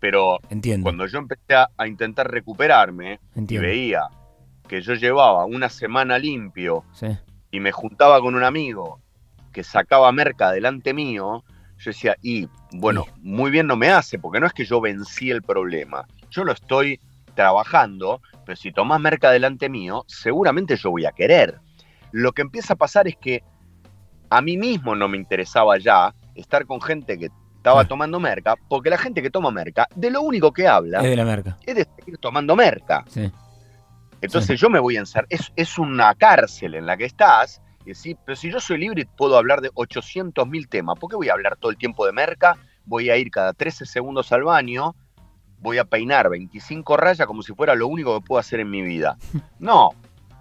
pero 0.01 0.41
Entiendo. 0.51 0.85
cuando 0.85 1.07
yo 1.07 1.19
empecé 1.19 1.55
a, 1.55 1.69
a 1.77 1.87
intentar 1.87 2.29
recuperarme 2.29 3.21
y 3.37 3.39
Entiendo. 3.39 3.69
veía 3.69 4.01
que 4.67 4.81
yo 4.81 4.95
llevaba 4.95 5.45
una 5.45 5.69
semana 5.69 6.19
limpio 6.19 6.85
Sí. 6.93 7.07
Y 7.52 7.61
me 7.61 7.71
juntaba 7.71 8.21
con 8.21 8.35
un 8.35 8.42
amigo 8.42 8.99
que 9.52 9.62
sacaba 9.62 10.11
merca 10.11 10.50
delante 10.50 10.92
mío, 10.94 11.44
yo 11.78 11.90
decía, 11.90 12.16
y 12.23 12.49
bueno, 12.73 13.04
muy 13.18 13.50
bien 13.52 13.66
no 13.68 13.76
me 13.76 13.90
hace, 13.90 14.18
porque 14.18 14.40
no 14.40 14.47
es 14.47 14.52
que 14.52 14.64
yo 14.64 14.80
vencí 14.80 15.30
el 15.30 15.42
problema, 15.42 16.06
yo 16.30 16.42
lo 16.44 16.52
estoy 16.52 16.99
trabajando, 17.35 18.21
pero 18.47 18.56
si 18.56 18.73
tomás 18.73 19.00
merca 19.00 19.30
delante 19.30 19.68
mío, 19.68 20.04
seguramente 20.06 20.76
yo 20.76 20.90
voy 20.90 21.04
a 21.06 21.12
querer. 21.12 21.61
Lo 22.11 22.32
que 22.32 22.42
empieza 22.42 22.75
a 22.75 22.76
pasar 22.76 23.09
es 23.09 23.16
que 23.16 23.42
a 24.30 24.40
mí 24.42 24.56
mismo 24.56 24.94
no 24.94 25.09
me 25.09 25.16
interesaba 25.18 25.76
ya 25.78 26.14
estar 26.35 26.64
con 26.66 26.80
gente 26.80 27.18
que 27.18 27.30
estaba 27.56 27.82
Ah. 27.82 27.85
tomando 27.85 28.18
merca, 28.21 28.54
porque 28.68 28.90
la 28.90 28.99
gente 28.99 29.23
que 29.23 29.30
toma 29.30 29.50
merca, 29.50 29.87
de 29.94 30.11
lo 30.11 30.23
único 30.23 30.52
que 30.52 30.66
habla 30.66 30.99
Es 31.00 31.11
de 31.11 31.16
la 31.16 31.25
merca. 31.25 31.59
es 31.64 31.75
de 31.75 31.87
seguir 31.97 32.18
tomando 32.18 32.56
merca. 32.56 33.04
Sí. 33.09 33.30
Entonces 34.23 34.59
yo 34.59 34.71
me 34.71 34.79
voy 34.79 34.97
a 34.97 35.00
encerrar. 35.00 35.26
Es, 35.29 35.52
es 35.57 35.79
una 35.79 36.14
cárcel 36.14 36.75
en 36.75 36.87
la 36.87 36.97
que 36.97 37.05
estás. 37.05 37.61
Y 37.85 37.91
decir, 37.91 38.17
pero 38.25 38.37
si 38.37 38.50
yo 38.50 38.61
soy 38.61 38.79
libre 38.79 39.02
y 39.02 39.05
puedo 39.05 39.37
hablar 39.37 39.61
de 39.61 39.71
800 39.75 40.47
mil 40.47 40.69
temas, 40.69 40.97
¿por 40.99 41.11
qué 41.11 41.17
voy 41.17 41.29
a 41.29 41.33
hablar 41.33 41.57
todo 41.57 41.73
el 41.73 41.76
tiempo 41.76 42.07
de 42.07 42.12
merca? 42.12 42.57
Voy 42.85 43.11
a 43.11 43.17
ir 43.17 43.31
cada 43.31 43.52
13 43.52 43.87
segundos 43.87 44.31
al 44.31 44.45
baño, 44.45 44.95
voy 45.59 45.79
a 45.79 45.85
peinar 45.85 46.31
25 46.31 46.97
rayas 46.97 47.26
como 47.26 47.43
si 47.43 47.52
fuera 47.55 47.75
lo 47.75 47.88
único 47.88 48.19
que 48.19 48.26
puedo 48.26 48.38
hacer 48.38 48.61
en 48.61 48.71
mi 48.71 48.83
vida. 48.83 49.17
No, 49.59 49.91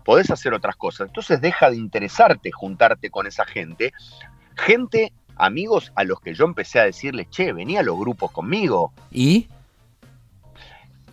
podés 0.05 0.29
hacer 0.31 0.53
otras 0.53 0.75
cosas. 0.75 1.07
Entonces 1.07 1.41
deja 1.41 1.69
de 1.69 1.77
interesarte 1.77 2.51
juntarte 2.51 3.09
con 3.09 3.27
esa 3.27 3.45
gente. 3.45 3.93
Gente, 4.55 5.13
amigos 5.35 5.91
a 5.95 6.03
los 6.03 6.19
que 6.21 6.33
yo 6.33 6.45
empecé 6.45 6.79
a 6.79 6.83
decirles, 6.83 7.29
che, 7.29 7.53
vení 7.53 7.77
a 7.77 7.83
los 7.83 7.97
grupos 7.97 8.31
conmigo. 8.31 8.93
¿Y? 9.11 9.47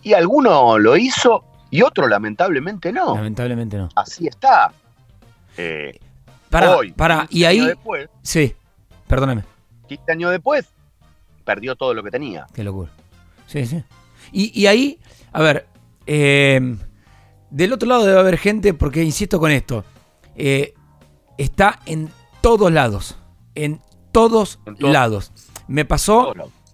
Y 0.01 0.13
alguno 0.13 0.77
lo 0.77 0.97
hizo 0.97 1.45
y 1.71 1.81
otro 1.81 2.07
lamentablemente 2.07 2.91
no. 2.91 3.15
Lamentablemente 3.15 3.77
no. 3.77 3.89
Así 3.95 4.27
está. 4.27 4.71
Eh, 5.57 5.99
Para, 6.49 6.77
hoy, 6.77 6.91
para, 6.91 7.27
15 7.27 7.37
y 7.37 7.43
ahí. 7.45 7.57
años 7.59 7.67
después, 7.69 8.09
Sí, 8.21 8.55
perdóname. 9.07 9.43
15 9.87 10.11
años 10.11 10.31
después, 10.31 10.67
perdió 11.45 11.75
todo 11.75 11.93
lo 11.93 12.03
que 12.03 12.11
tenía. 12.11 12.47
Qué 12.53 12.63
locura. 12.63 12.91
Sí, 13.47 13.65
sí. 13.65 13.83
Y, 14.31 14.59
y 14.59 14.67
ahí, 14.67 14.99
a 15.31 15.41
ver, 15.41 15.67
eh, 16.05 16.75
del 17.49 17.73
otro 17.73 17.87
lado 17.89 18.05
debe 18.05 18.19
haber 18.19 18.37
gente, 18.37 18.73
porque 18.73 19.03
insisto 19.03 19.39
con 19.39 19.51
esto, 19.51 19.83
eh, 20.35 20.73
está 21.37 21.79
en 21.85 22.09
todos 22.41 22.71
lados. 22.71 23.17
En 23.55 23.81
todos 24.11 24.59
En 24.65 24.91
lados. 24.93 25.31
Me 25.67 25.85
pasó, 25.85 26.33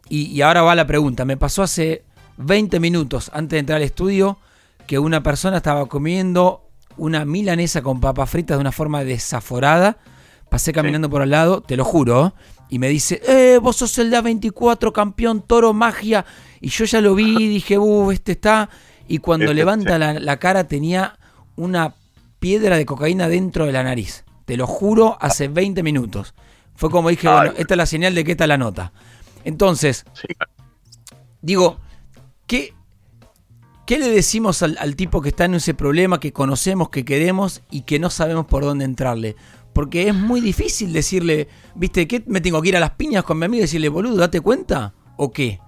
y, 0.10 0.28
y 0.28 0.42
ahora 0.42 0.62
va 0.62 0.75
la 0.75 0.86
pregunta, 0.88 1.25
me 1.25 1.38
pasó 1.38 1.64
hace 1.64 2.04
20 2.38 2.80
minutos 2.80 3.30
antes 3.34 3.52
de 3.52 3.60
entrar 3.60 3.78
al 3.78 3.84
estudio 3.84 4.38
que 4.88 5.00
una 5.00 5.24
persona 5.24 5.58
estaba 5.58 5.86
comiendo 5.88 6.70
una 6.98 7.25
milanesa 7.25 7.82
con 7.82 8.00
papas 8.00 8.30
fritas 8.30 8.58
de 8.58 8.62
una 8.62 8.72
forma 8.72 9.04
desaforada. 9.04 9.98
Pasé 10.50 10.72
caminando 10.72 11.10
por 11.10 11.22
al 11.22 11.32
lado, 11.32 11.62
te 11.62 11.75
lo 11.75 11.84
juro, 11.84 12.34
y 12.70 12.80
me 12.80 12.88
dice, 12.88 13.22
eh, 13.27 13.60
vos 13.62 13.75
sos 13.77 13.98
el 13.98 14.13
A24 14.13 14.92
campeón 14.92 15.42
toro 15.42 15.74
magia. 15.74 16.25
Y 16.62 16.70
yo 16.70 16.86
ya 16.86 17.01
lo 17.01 17.15
vi 17.15 17.44
y 17.44 17.48
dije, 17.50 17.77
uh, 17.77 18.12
este 18.12 18.34
está. 18.34 18.70
Y 19.08 19.20
cuando 19.20 19.46
Este, 19.46 19.56
levanta 19.56 19.94
sí. 19.94 20.00
la, 20.00 20.13
la 20.13 20.38
cara 20.38 20.68
tenía 20.68 21.18
una 21.56 21.96
piedra 22.39 22.77
de 22.77 22.86
cocaína 22.86 23.27
dentro 23.27 23.65
de 23.65 23.72
la 23.72 23.84
nariz. 23.84 24.24
Te 24.46 24.58
lo 24.58 24.68
juro, 24.68 25.18
hace 25.20 25.48
20 25.48 25.84
minutos. 25.84 26.34
Fue 26.75 26.89
como 26.89 27.10
dije, 27.10 27.27
bueno, 27.27 27.54
esta 27.58 27.74
es 27.74 27.77
la 27.77 27.86
señal 27.86 28.13
de 28.13 28.24
que 28.24 28.32
esta 28.32 28.44
es 28.44 28.48
la 28.50 28.58
nota. 28.58 28.92
Entonces, 29.44 30.06
digo, 31.42 31.80
¿qué, 32.48 32.74
qué 33.86 34.00
le 34.00 34.10
decimos 34.10 34.62
al, 34.63 34.77
al 34.80 34.96
tipo 34.96 35.22
que 35.22 35.30
está 35.30 35.46
en 35.46 35.56
ese 35.56 35.74
problema, 35.74 36.20
que 36.20 36.34
conocemos, 36.34 36.89
que 36.89 37.06
queremos 37.06 37.62
y 37.72 37.82
que 37.82 38.00
no 38.00 38.10
sabemos 38.10 38.46
por 38.46 38.63
dónde 38.63 38.86
entrarle? 38.86 39.36
Porque 39.74 40.08
es 40.08 40.15
muy 40.15 40.39
difícil 40.42 40.94
decirle, 40.94 41.48
viste, 41.75 42.08
¿qué 42.08 42.24
me 42.27 42.39
tengo 42.42 42.62
que 42.62 42.70
ir 42.70 42.77
a 42.77 42.80
las 42.80 42.92
piñas 42.92 43.24
con 43.24 43.38
mi 43.38 43.46
amigo 43.46 43.60
y 43.60 43.62
decirle, 43.63 43.89
boludo, 43.89 44.15
date 44.18 44.39
cuenta? 44.42 44.94
¿O 45.18 45.32
qué? 45.32 45.60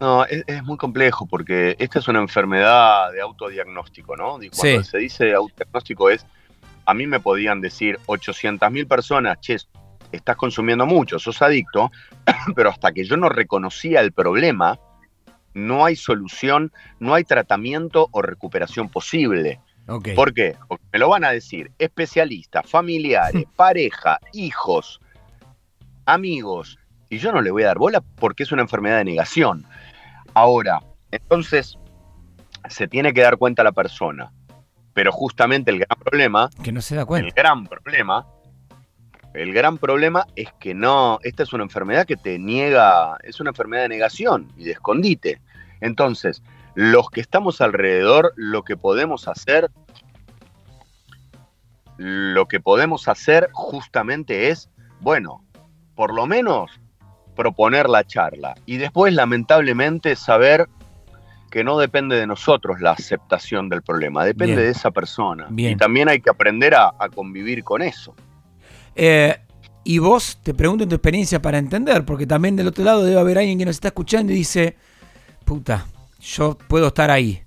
No, 0.00 0.24
es, 0.26 0.44
es 0.46 0.62
muy 0.62 0.76
complejo 0.76 1.26
porque 1.26 1.74
esta 1.78 1.98
es 2.00 2.08
una 2.08 2.20
enfermedad 2.20 3.10
de 3.12 3.22
autodiagnóstico, 3.22 4.14
¿no? 4.16 4.42
Y 4.42 4.50
cuando 4.50 4.82
Sí. 4.82 4.90
se 4.90 4.98
dice 4.98 5.34
autodiagnóstico 5.34 6.10
es, 6.10 6.26
a 6.84 6.92
mí 6.92 7.06
me 7.06 7.18
podían 7.20 7.60
decir 7.62 7.98
800 8.04 8.70
mil 8.70 8.86
personas, 8.86 9.40
che, 9.40 9.56
estás 10.12 10.36
consumiendo 10.36 10.84
mucho, 10.84 11.18
sos 11.18 11.40
adicto, 11.40 11.90
pero 12.54 12.68
hasta 12.70 12.92
que 12.92 13.04
yo 13.04 13.16
no 13.16 13.30
reconocía 13.30 14.00
el 14.02 14.12
problema, 14.12 14.78
no 15.56 15.86
hay 15.86 15.96
solución, 15.96 16.70
no 17.00 17.14
hay 17.14 17.24
tratamiento 17.24 18.08
o 18.12 18.20
recuperación 18.20 18.90
posible. 18.90 19.58
¿Por 19.86 20.34
qué? 20.34 20.54
Porque 20.68 20.84
me 20.92 20.98
lo 20.98 21.08
van 21.08 21.24
a 21.24 21.30
decir 21.30 21.72
especialistas, 21.78 22.68
familiares, 22.68 23.44
pareja, 23.56 24.18
hijos, 24.34 25.00
amigos, 26.04 26.78
y 27.08 27.16
yo 27.18 27.32
no 27.32 27.40
le 27.40 27.50
voy 27.50 27.62
a 27.62 27.68
dar 27.68 27.78
bola 27.78 28.02
porque 28.16 28.42
es 28.42 28.52
una 28.52 28.62
enfermedad 28.62 28.98
de 28.98 29.04
negación. 29.04 29.64
Ahora, 30.34 30.80
entonces, 31.10 31.78
se 32.68 32.86
tiene 32.86 33.14
que 33.14 33.22
dar 33.22 33.38
cuenta 33.38 33.64
la 33.64 33.72
persona, 33.72 34.30
pero 34.92 35.10
justamente 35.10 35.70
el 35.70 35.78
gran 35.78 35.98
problema, 35.98 36.50
Que 36.62 36.72
no 36.72 36.82
se 36.82 36.96
da 36.96 37.02
el 37.02 37.06
cuenta. 37.06 37.32
gran 37.34 37.66
problema, 37.66 38.26
el 39.32 39.54
gran 39.54 39.78
problema 39.78 40.26
es 40.34 40.48
que 40.60 40.74
no, 40.74 41.18
esta 41.22 41.44
es 41.44 41.52
una 41.54 41.62
enfermedad 41.62 42.04
que 42.04 42.16
te 42.16 42.38
niega, 42.38 43.16
es 43.22 43.40
una 43.40 43.50
enfermedad 43.50 43.84
de 43.84 43.88
negación 43.88 44.52
y 44.58 44.64
de 44.64 44.72
escondite. 44.72 45.40
Entonces, 45.80 46.42
los 46.74 47.10
que 47.10 47.20
estamos 47.20 47.60
alrededor, 47.60 48.32
lo 48.36 48.62
que 48.62 48.76
podemos 48.76 49.28
hacer, 49.28 49.70
lo 51.96 52.46
que 52.46 52.60
podemos 52.60 53.08
hacer 53.08 53.48
justamente 53.52 54.50
es, 54.50 54.68
bueno, 55.00 55.44
por 55.94 56.14
lo 56.14 56.26
menos 56.26 56.70
proponer 57.34 57.88
la 57.88 58.04
charla 58.04 58.54
y 58.66 58.76
después 58.78 59.12
lamentablemente 59.14 60.16
saber 60.16 60.68
que 61.50 61.64
no 61.64 61.78
depende 61.78 62.16
de 62.16 62.26
nosotros 62.26 62.80
la 62.80 62.90
aceptación 62.92 63.68
del 63.68 63.82
problema, 63.82 64.24
depende 64.24 64.56
Bien. 64.56 64.66
de 64.66 64.70
esa 64.70 64.90
persona. 64.90 65.46
Bien. 65.50 65.72
Y 65.72 65.76
también 65.76 66.08
hay 66.08 66.20
que 66.20 66.30
aprender 66.30 66.74
a, 66.74 66.92
a 66.98 67.08
convivir 67.08 67.62
con 67.64 67.82
eso. 67.82 68.14
Eh, 68.94 69.36
Y 69.84 69.98
vos 69.98 70.40
te 70.42 70.52
pregunto 70.52 70.82
en 70.82 70.88
tu 70.90 70.96
experiencia 70.96 71.40
para 71.40 71.58
entender, 71.58 72.04
porque 72.04 72.26
también 72.26 72.56
del 72.56 72.66
otro 72.66 72.84
lado 72.84 73.04
debe 73.04 73.20
haber 73.20 73.38
alguien 73.38 73.56
que 73.58 73.64
nos 73.64 73.76
está 73.76 73.88
escuchando 73.88 74.32
y 74.32 74.36
dice, 74.36 74.76
puta, 75.46 75.86
yo 76.20 76.58
puedo 76.68 76.88
estar 76.88 77.10
ahí. 77.10 77.42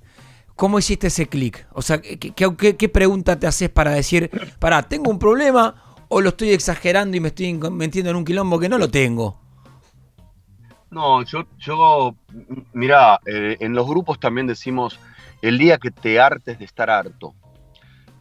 ¿Cómo 0.56 0.80
hiciste 0.80 1.08
ese 1.08 1.28
clic? 1.28 1.68
O 1.74 1.82
sea, 1.82 2.02
¿qué, 2.02 2.90
pregunta 2.90 3.40
te 3.40 3.46
haces 3.46 3.70
para 3.70 3.92
decir, 3.92 4.32
para, 4.58 4.82
tengo 4.84 5.12
un 5.12 5.20
problema 5.20 5.76
o 6.08 6.22
lo 6.22 6.30
estoy 6.30 6.50
exagerando 6.50 7.16
y 7.16 7.20
me 7.20 7.28
estoy 7.28 7.54
metiendo 7.54 8.10
en 8.10 8.16
un 8.18 8.26
quilombo 8.26 8.60
que 8.60 8.68
no 8.68 8.78
lo 8.78 8.90
tengo? 8.90 9.40
No, 10.90 11.24
yo, 11.24 11.46
yo 11.60 12.16
mira, 12.74 13.20
eh, 13.26 13.58
en 13.60 13.74
los 13.74 13.88
grupos 13.88 14.20
también 14.20 14.48
decimos, 14.48 15.00
el 15.42 15.58
día 15.58 15.78
que 15.78 15.92
te 15.92 16.20
hartes 16.20 16.58
de 16.58 16.66
estar 16.66 16.90
harto. 16.90 17.36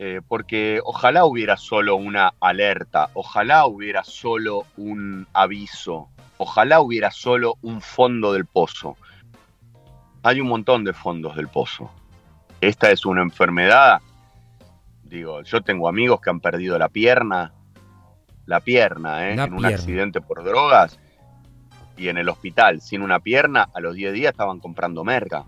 Eh, 0.00 0.20
porque 0.28 0.80
ojalá 0.85 1.25
hubiera 1.25 1.56
solo 1.56 1.97
una 1.97 2.32
alerta, 2.38 3.11
ojalá 3.14 3.66
hubiera 3.66 4.04
solo 4.04 4.64
un 4.76 5.26
aviso, 5.32 6.08
ojalá 6.37 6.80
hubiera 6.80 7.11
solo 7.11 7.56
un 7.62 7.80
fondo 7.80 8.32
del 8.32 8.47
pozo. 8.47 8.97
Hay 10.22 10.40
un 10.40 10.48
montón 10.48 10.84
de 10.84 10.92
fondos 10.92 11.37
del 11.37 11.48
pozo. 11.48 11.90
Esta 12.60 12.90
es 12.90 13.06
una 13.06 13.22
enfermedad. 13.22 14.00
Digo, 15.04 15.42
yo 15.42 15.60
tengo 15.62 15.88
amigos 15.88 16.20
que 16.20 16.30
han 16.30 16.40
perdido 16.40 16.78
la 16.78 16.88
pierna, 16.88 17.52
la 18.46 18.60
pierna, 18.60 19.28
¿eh? 19.28 19.34
en 19.34 19.52
un 19.52 19.64
accidente 19.64 20.20
por 20.20 20.42
drogas, 20.44 20.98
y 21.96 22.08
en 22.08 22.18
el 22.18 22.28
hospital 22.28 22.80
sin 22.80 23.02
una 23.02 23.20
pierna, 23.20 23.68
a 23.75 23.80
los 23.80 23.94
10 23.94 24.12
días 24.12 24.32
estaban 24.32 24.60
comprando 24.60 25.04
merca. 25.04 25.44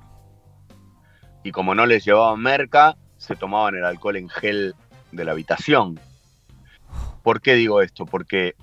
Y 1.43 1.53
como 1.53 1.75
no 1.75 1.87
les 1.87 2.05
llevaban 2.05 2.41
merca, 2.41 2.97
se 3.17 3.37
tomaban 3.37 3.75
el 3.75 3.85
alcohol 3.85 4.17
en 4.17 4.29
gel 4.29 4.75
de 5.12 5.25
la 5.25 5.33
habitación. 5.33 5.99
¿Por 7.23 7.41
qué 7.41 7.55
digo 7.55 7.83
esto? 7.83 8.07
Porque 8.07 8.55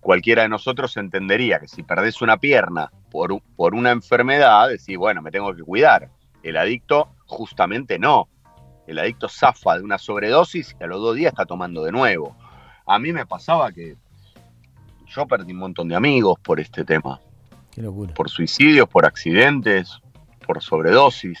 cualquiera 0.00 0.42
de 0.42 0.48
nosotros 0.48 0.96
entendería 0.96 1.58
que 1.58 1.68
si 1.68 1.82
perdés 1.82 2.22
una 2.22 2.38
pierna 2.38 2.90
por, 3.10 3.40
por 3.56 3.74
una 3.74 3.90
enfermedad, 3.90 4.68
decís, 4.68 4.96
bueno, 4.96 5.22
me 5.22 5.30
tengo 5.30 5.54
que 5.54 5.62
cuidar. 5.62 6.10
El 6.42 6.56
adicto 6.56 7.10
justamente 7.26 7.98
no. 7.98 8.28
El 8.86 8.98
adicto 8.98 9.28
zafa 9.28 9.76
de 9.76 9.84
una 9.84 9.98
sobredosis 9.98 10.74
y 10.78 10.84
a 10.84 10.86
los 10.86 11.00
dos 11.00 11.16
días 11.16 11.32
está 11.32 11.46
tomando 11.46 11.84
de 11.84 11.92
nuevo. 11.92 12.36
A 12.86 12.98
mí 12.98 13.12
me 13.12 13.26
pasaba 13.26 13.70
que 13.72 13.96
yo 15.06 15.26
perdí 15.26 15.52
un 15.52 15.58
montón 15.58 15.88
de 15.88 15.96
amigos 15.96 16.38
por 16.40 16.60
este 16.60 16.84
tema. 16.84 17.20
Qué 17.70 17.82
locura. 17.82 18.14
Por 18.14 18.28
suicidios, 18.30 18.88
por 18.88 19.06
accidentes, 19.06 20.00
por 20.46 20.62
sobredosis. 20.62 21.38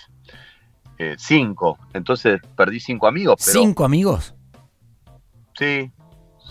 Eh, 0.98 1.16
cinco. 1.18 1.78
Entonces 1.94 2.40
perdí 2.56 2.78
cinco 2.78 3.06
amigos. 3.06 3.36
¿Cinco 3.40 3.84
amigos? 3.84 4.34
Sí, 5.54 5.90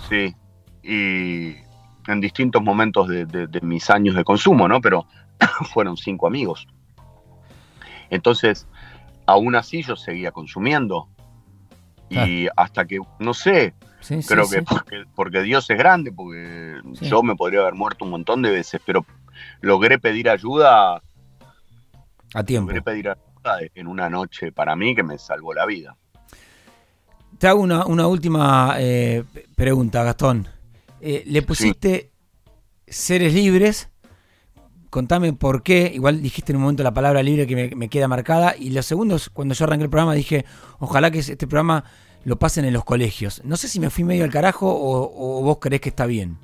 sí. 0.09 0.35
Y 0.83 1.55
en 2.07 2.21
distintos 2.21 2.61
momentos 2.61 3.07
de, 3.07 3.59
mis 3.61 3.89
años 3.89 4.15
de 4.15 4.23
consumo, 4.23 4.67
¿no? 4.67 4.81
Pero 4.81 5.05
fueron 5.73 5.97
cinco 5.97 6.27
amigos. 6.27 6.67
Entonces, 8.09 8.67
aún 9.25 9.55
así 9.55 9.83
yo 9.83 9.95
seguía 9.95 10.31
consumiendo. 10.31 11.07
Y 12.09 12.47
hasta 12.55 12.85
que, 12.85 12.99
no 13.19 13.35
sé, 13.35 13.75
creo 14.27 14.49
que 14.49 14.63
porque, 15.13 15.43
Dios 15.43 15.69
es 15.69 15.77
grande, 15.77 16.11
porque 16.11 16.81
yo 17.01 17.21
me 17.21 17.35
podría 17.35 17.61
haber 17.61 17.75
muerto 17.75 18.05
un 18.05 18.11
montón 18.11 18.41
de 18.41 18.49
veces, 18.49 18.81
pero 18.83 19.05
logré 19.61 19.99
pedir 19.99 20.27
ayuda. 20.27 21.03
A 22.33 22.43
tiempo. 22.43 22.71
Logré 22.71 22.81
pedir 22.81 23.09
ayuda 23.09 23.59
en 23.75 23.87
una 23.87 24.09
noche 24.09 24.51
para 24.51 24.75
mí 24.75 24.95
que 24.95 25.03
me 25.03 25.19
salvó 25.19 25.53
la 25.53 25.67
vida. 25.67 25.95
Te 27.37 27.47
hago 27.47 27.61
una, 27.61 28.07
última 28.07 28.75
eh, 28.79 29.23
pregunta, 29.55 30.03
Gastón. 30.03 30.47
Eh, 31.01 31.23
¿Le 31.25 31.41
pusiste 31.41 32.11
seres 32.87 33.33
libres? 33.33 33.89
Contame 34.89 35.33
por 35.33 35.63
qué. 35.63 35.91
Igual 35.93 36.21
dijiste 36.21 36.51
en 36.51 36.57
un 36.57 36.63
momento 36.63 36.83
la 36.83 36.93
palabra 36.93 37.21
libre 37.21 37.45
que 37.45 37.75
me, 37.75 37.89
queda 37.89 38.07
marcada. 38.07 38.55
Y 38.57 38.71
los 38.71 38.85
segundos, 38.85 39.29
cuando 39.29 39.53
yo 39.53 39.65
arranqué 39.65 39.83
el 39.83 39.89
programa, 39.89 40.13
dije, 40.13 40.45
ojalá 40.79 41.11
que 41.11 41.19
este 41.19 41.47
programa 41.47 41.83
lo 42.25 42.37
pasen 42.37 42.65
en 42.65 42.73
los 42.73 42.85
colegios. 42.85 43.43
No 43.45 43.55
sé 43.55 43.67
si 43.67 43.79
me 43.79 43.89
fui 43.89 44.03
medio 44.03 44.23
al 44.23 44.31
carajo 44.31 44.67
o 44.69 45.41
vos 45.43 45.59
creés 45.59 45.81
que 45.81 45.89
está 45.89 46.05
bien. 46.05 46.37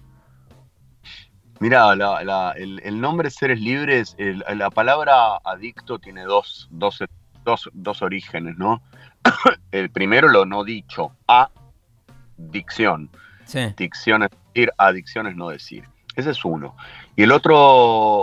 Mira, 1.60 1.94
el, 2.58 3.02
nombre 3.02 3.30
Seres 3.30 3.60
Libres, 3.60 4.15
la 4.18 4.70
palabra 4.70 5.38
adicto 5.44 6.00
tiene 6.00 6.24
dos, 6.24 6.68
dos, 6.70 7.00
dos, 7.74 8.02
orígenes, 8.02 8.58
¿no? 8.58 8.82
el 9.72 9.89
primero, 9.89 10.28
lo 10.28 10.46
no 10.46 10.63
dicho, 10.63 11.13
adicción. 12.38 13.10
Sí. 13.46 13.74
Dicción 13.78 14.24
es 14.24 14.30
decir, 14.56 14.72
adicción 14.78 15.28
es 15.28 15.36
no 15.36 15.50
decir. 15.50 15.84
Ese 16.15 16.32
es 16.32 16.46
uno. 16.46 16.76
Y 17.15 17.24
el 17.24 17.32
otro 17.32 17.58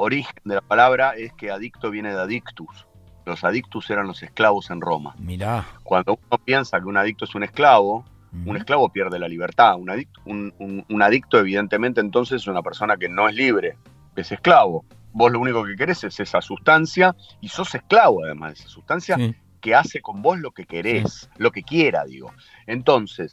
origen 0.01 0.35
de 0.45 0.55
la 0.55 0.61
palabra 0.63 1.11
es 1.17 1.33
que 1.35 1.51
adicto 1.51 1.91
viene 1.91 2.13
de 2.13 2.21
adictus. 2.21 2.87
Los 3.27 3.45
adictus 3.45 3.91
eran 3.91 4.07
los 4.07 4.23
esclavos 4.23 4.71
en 4.71 4.81
Roma. 4.81 5.15
Mirá. 5.19 5.67
Cuando 5.83 6.19
uno 6.27 6.39
piensa 6.43 6.81
que 6.81 6.87
un 6.87 6.97
adicto 6.97 7.27
es 7.27 7.35
un 7.35 7.45
esclavo, 7.45 8.05
un 8.47 8.57
esclavo 8.57 8.89
pierde 8.89 9.19
la 9.19 9.29
libertad. 9.29 9.77
Un 9.77 9.91
adicto, 9.91 10.21
un, 10.25 11.03
adicto, 11.03 11.39
evidentemente, 11.39 12.01
entonces 12.01 12.43
es 12.43 12.47
una 12.49 12.63
persona 12.63 12.97
que 12.97 13.11
no 13.11 13.29
es 13.29 13.35
libre, 13.35 13.77
es 14.17 14.33
esclavo. 14.33 14.87
Vos 15.13 15.31
lo 15.31 15.39
único 15.39 15.63
que 15.65 15.77
querés 15.77 16.03
es 16.05 16.19
esa 16.19 16.41
sustancia 16.41 17.15
y 17.43 17.49
sos 17.49 17.75
esclavo 17.75 18.25
además 18.25 18.55
de 18.55 18.61
esa 18.61 18.69
sustancia 18.71 19.19
que 19.61 19.75
hace 19.75 20.01
con 20.01 20.23
vos 20.23 20.39
lo 20.39 20.53
que 20.53 20.65
querés, 20.65 21.29
lo 21.37 21.51
que 21.51 21.63
quiera, 21.63 22.07
digo. 22.07 22.33
Entonces, 22.67 23.33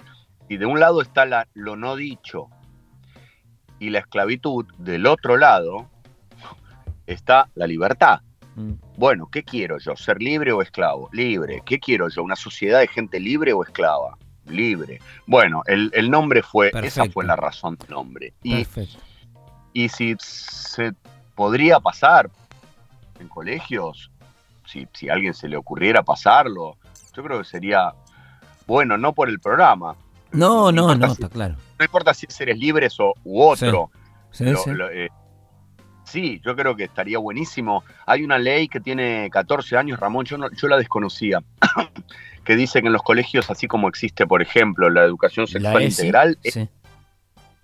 si 0.50 0.58
de 0.58 0.66
un 0.66 0.82
lado 0.82 1.02
está 1.02 1.26
la, 1.26 1.48
lo 1.54 1.78
no 1.78 1.96
dicho 1.96 2.50
y 3.80 3.90
la 3.90 4.00
esclavitud, 4.00 4.66
del 4.78 5.06
otro 5.06 5.38
lado 5.38 5.90
está 7.08 7.50
la 7.56 7.68
libertad. 7.68 8.22
Mm. 8.56 8.74
Bueno, 8.98 9.30
¿qué 9.32 9.44
quiero 9.44 9.78
yo? 9.78 9.96
¿Ser 9.96 10.22
libre 10.22 10.52
o 10.52 10.62
esclavo? 10.62 11.10
Libre. 11.12 11.62
¿Qué 11.66 11.80
quiero 11.80 12.10
yo? 12.10 12.24
¿Una 12.24 12.36
sociedad 12.36 12.80
de 12.80 12.88
gente 12.88 13.20
libre 13.20 13.54
o 13.54 13.64
esclava? 13.64 14.18
libre. 14.46 15.00
Bueno, 15.26 15.62
el, 15.68 16.10
nombre 16.10 16.42
fue, 16.42 16.72
esa 16.82 17.06
fue 17.06 17.26
la 17.26 17.36
razón 17.36 17.76
del 17.76 17.90
nombre. 17.90 18.34
Y, 18.44 18.66
y 19.74 19.90
si 19.90 20.16
se 20.20 20.94
podría 21.36 21.80
pasar 21.80 22.30
en 23.20 23.28
colegios, 23.28 24.12
si, 24.66 24.88
si 24.94 25.10
a 25.10 25.14
alguien 25.14 25.34
se 25.34 25.48
le 25.48 25.58
ocurriera 25.58 26.04
pasarlo, 26.04 26.78
yo 27.16 27.24
creo 27.24 27.40
que 27.40 27.46
sería 27.46 27.94
bueno, 28.66 28.98
no 28.98 29.14
por 29.14 29.30
el 29.30 29.40
programa. 29.40 29.96
No, 30.32 30.72
no, 30.72 30.96
no, 30.96 31.12
está 31.12 31.30
claro. 31.30 31.56
No 31.78 31.86
importa 31.86 32.14
si 32.14 32.28
eres 32.40 32.58
libres 32.58 33.00
o 33.00 33.14
u 33.24 33.42
otro. 33.42 33.92
Eh, 34.40 35.10
sí, 36.04 36.42
yo 36.46 36.56
creo 36.56 36.76
que 36.76 36.84
estaría 36.84 37.18
buenísimo. 37.18 37.84
Hay 38.06 38.24
una 38.24 38.38
ley 38.38 38.68
que 38.68 38.80
tiene 38.80 39.30
14 39.32 39.78
años, 39.78 40.00
Ramón, 40.00 40.26
yo, 40.26 40.38
no, 40.38 40.52
yo 40.52 40.68
la 40.68 40.78
desconocía. 40.78 41.42
que 42.44 42.56
dice 42.56 42.82
que 42.82 42.88
en 42.88 42.94
los 42.94 43.04
colegios, 43.04 43.50
así 43.50 43.68
como 43.68 43.88
existe, 43.88 44.26
por 44.26 44.42
ejemplo, 44.42 44.90
la 44.90 45.04
educación 45.04 45.48
sexual 45.48 45.84
integral, 45.84 46.38
eh, 46.44 46.68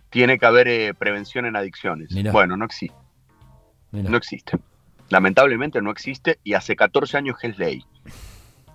tiene 0.09 0.37
que 0.39 0.45
haber 0.45 0.67
eh, 0.67 0.93
prevención 0.93 1.45
en 1.45 1.55
adicciones. 1.55 2.09
Bueno, 2.31 2.57
no 2.57 2.65
existe. 2.65 2.97
No 3.91 4.17
existe. 4.17 4.57
Lamentablemente 5.09 5.81
no 5.81 5.91
existe 5.91 6.39
y 6.43 6.53
hace 6.53 6.75
14 6.75 7.17
años 7.17 7.37
que 7.39 7.47
es 7.47 7.57
ley. 7.57 7.85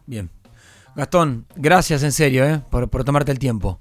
Bien. 0.06 0.30
Gastón, 0.96 1.46
gracias 1.56 2.02
en 2.02 2.12
serio 2.12 2.44
eh, 2.44 2.60
por, 2.70 2.88
tomarte 3.04 3.32
el 3.32 3.38
tiempo. 3.38 3.80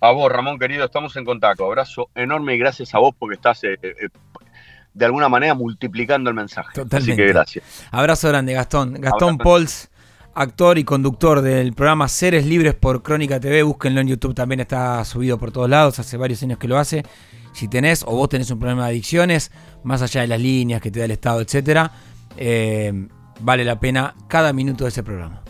A 0.00 0.10
vos, 0.10 0.30
Ramón, 0.30 0.58
querido, 0.58 0.84
estamos 0.84 1.16
en 1.16 1.24
contacto. 1.24 1.64
Abrazo 1.64 2.10
enorme 2.14 2.54
y 2.54 2.58
gracias 2.58 2.94
a 2.94 2.98
vos 2.98 3.14
porque 3.18 3.36
estás 3.36 3.62
de 3.62 5.04
alguna 5.04 5.28
manera 5.28 5.54
multiplicando 5.54 6.28
el 6.28 6.36
mensaje. 6.36 6.74
Totalmente. 6.74 7.12
Así 7.12 7.22
que 7.22 7.28
gracias. 7.28 7.86
Abrazo 7.90 8.28
grande, 8.28 8.52
Gastón. 8.52 8.94
Gastón 9.00 9.38
Pols 9.38 9.90
actor 10.34 10.78
y 10.78 10.84
conductor 10.84 11.40
del 11.40 11.72
programa 11.74 12.08
Seres 12.08 12.44
Libres 12.44 12.74
por 12.74 13.02
Crónica 13.02 13.40
TV. 13.40 13.62
Búsquenlo 13.62 14.00
en 14.00 14.08
YouTube, 14.08 14.34
también 14.34 14.60
está 14.60 15.04
subido 15.04 15.38
por 15.38 15.52
todos 15.52 15.70
lados, 15.70 15.98
hace 15.98 16.16
varios 16.16 16.42
años 16.42 16.58
que 16.58 16.68
lo 16.68 16.78
hace. 16.78 17.04
Si 17.52 17.68
tenés 17.68 18.02
o 18.02 18.16
vos 18.16 18.28
tenés 18.28 18.50
un 18.50 18.58
problema 18.58 18.84
de 18.84 18.90
adicciones, 18.90 19.52
más 19.84 20.02
allá 20.02 20.22
de 20.22 20.26
las 20.26 20.40
líneas 20.40 20.80
que 20.80 20.90
te 20.90 20.98
da 20.98 21.04
el 21.04 21.12
Estado, 21.12 21.40
etcétera, 21.40 21.92
eh, 22.36 23.08
vale 23.40 23.64
la 23.64 23.78
pena 23.78 24.14
cada 24.28 24.52
minuto 24.52 24.84
de 24.84 24.90
ese 24.90 25.04
programa. 25.04 25.43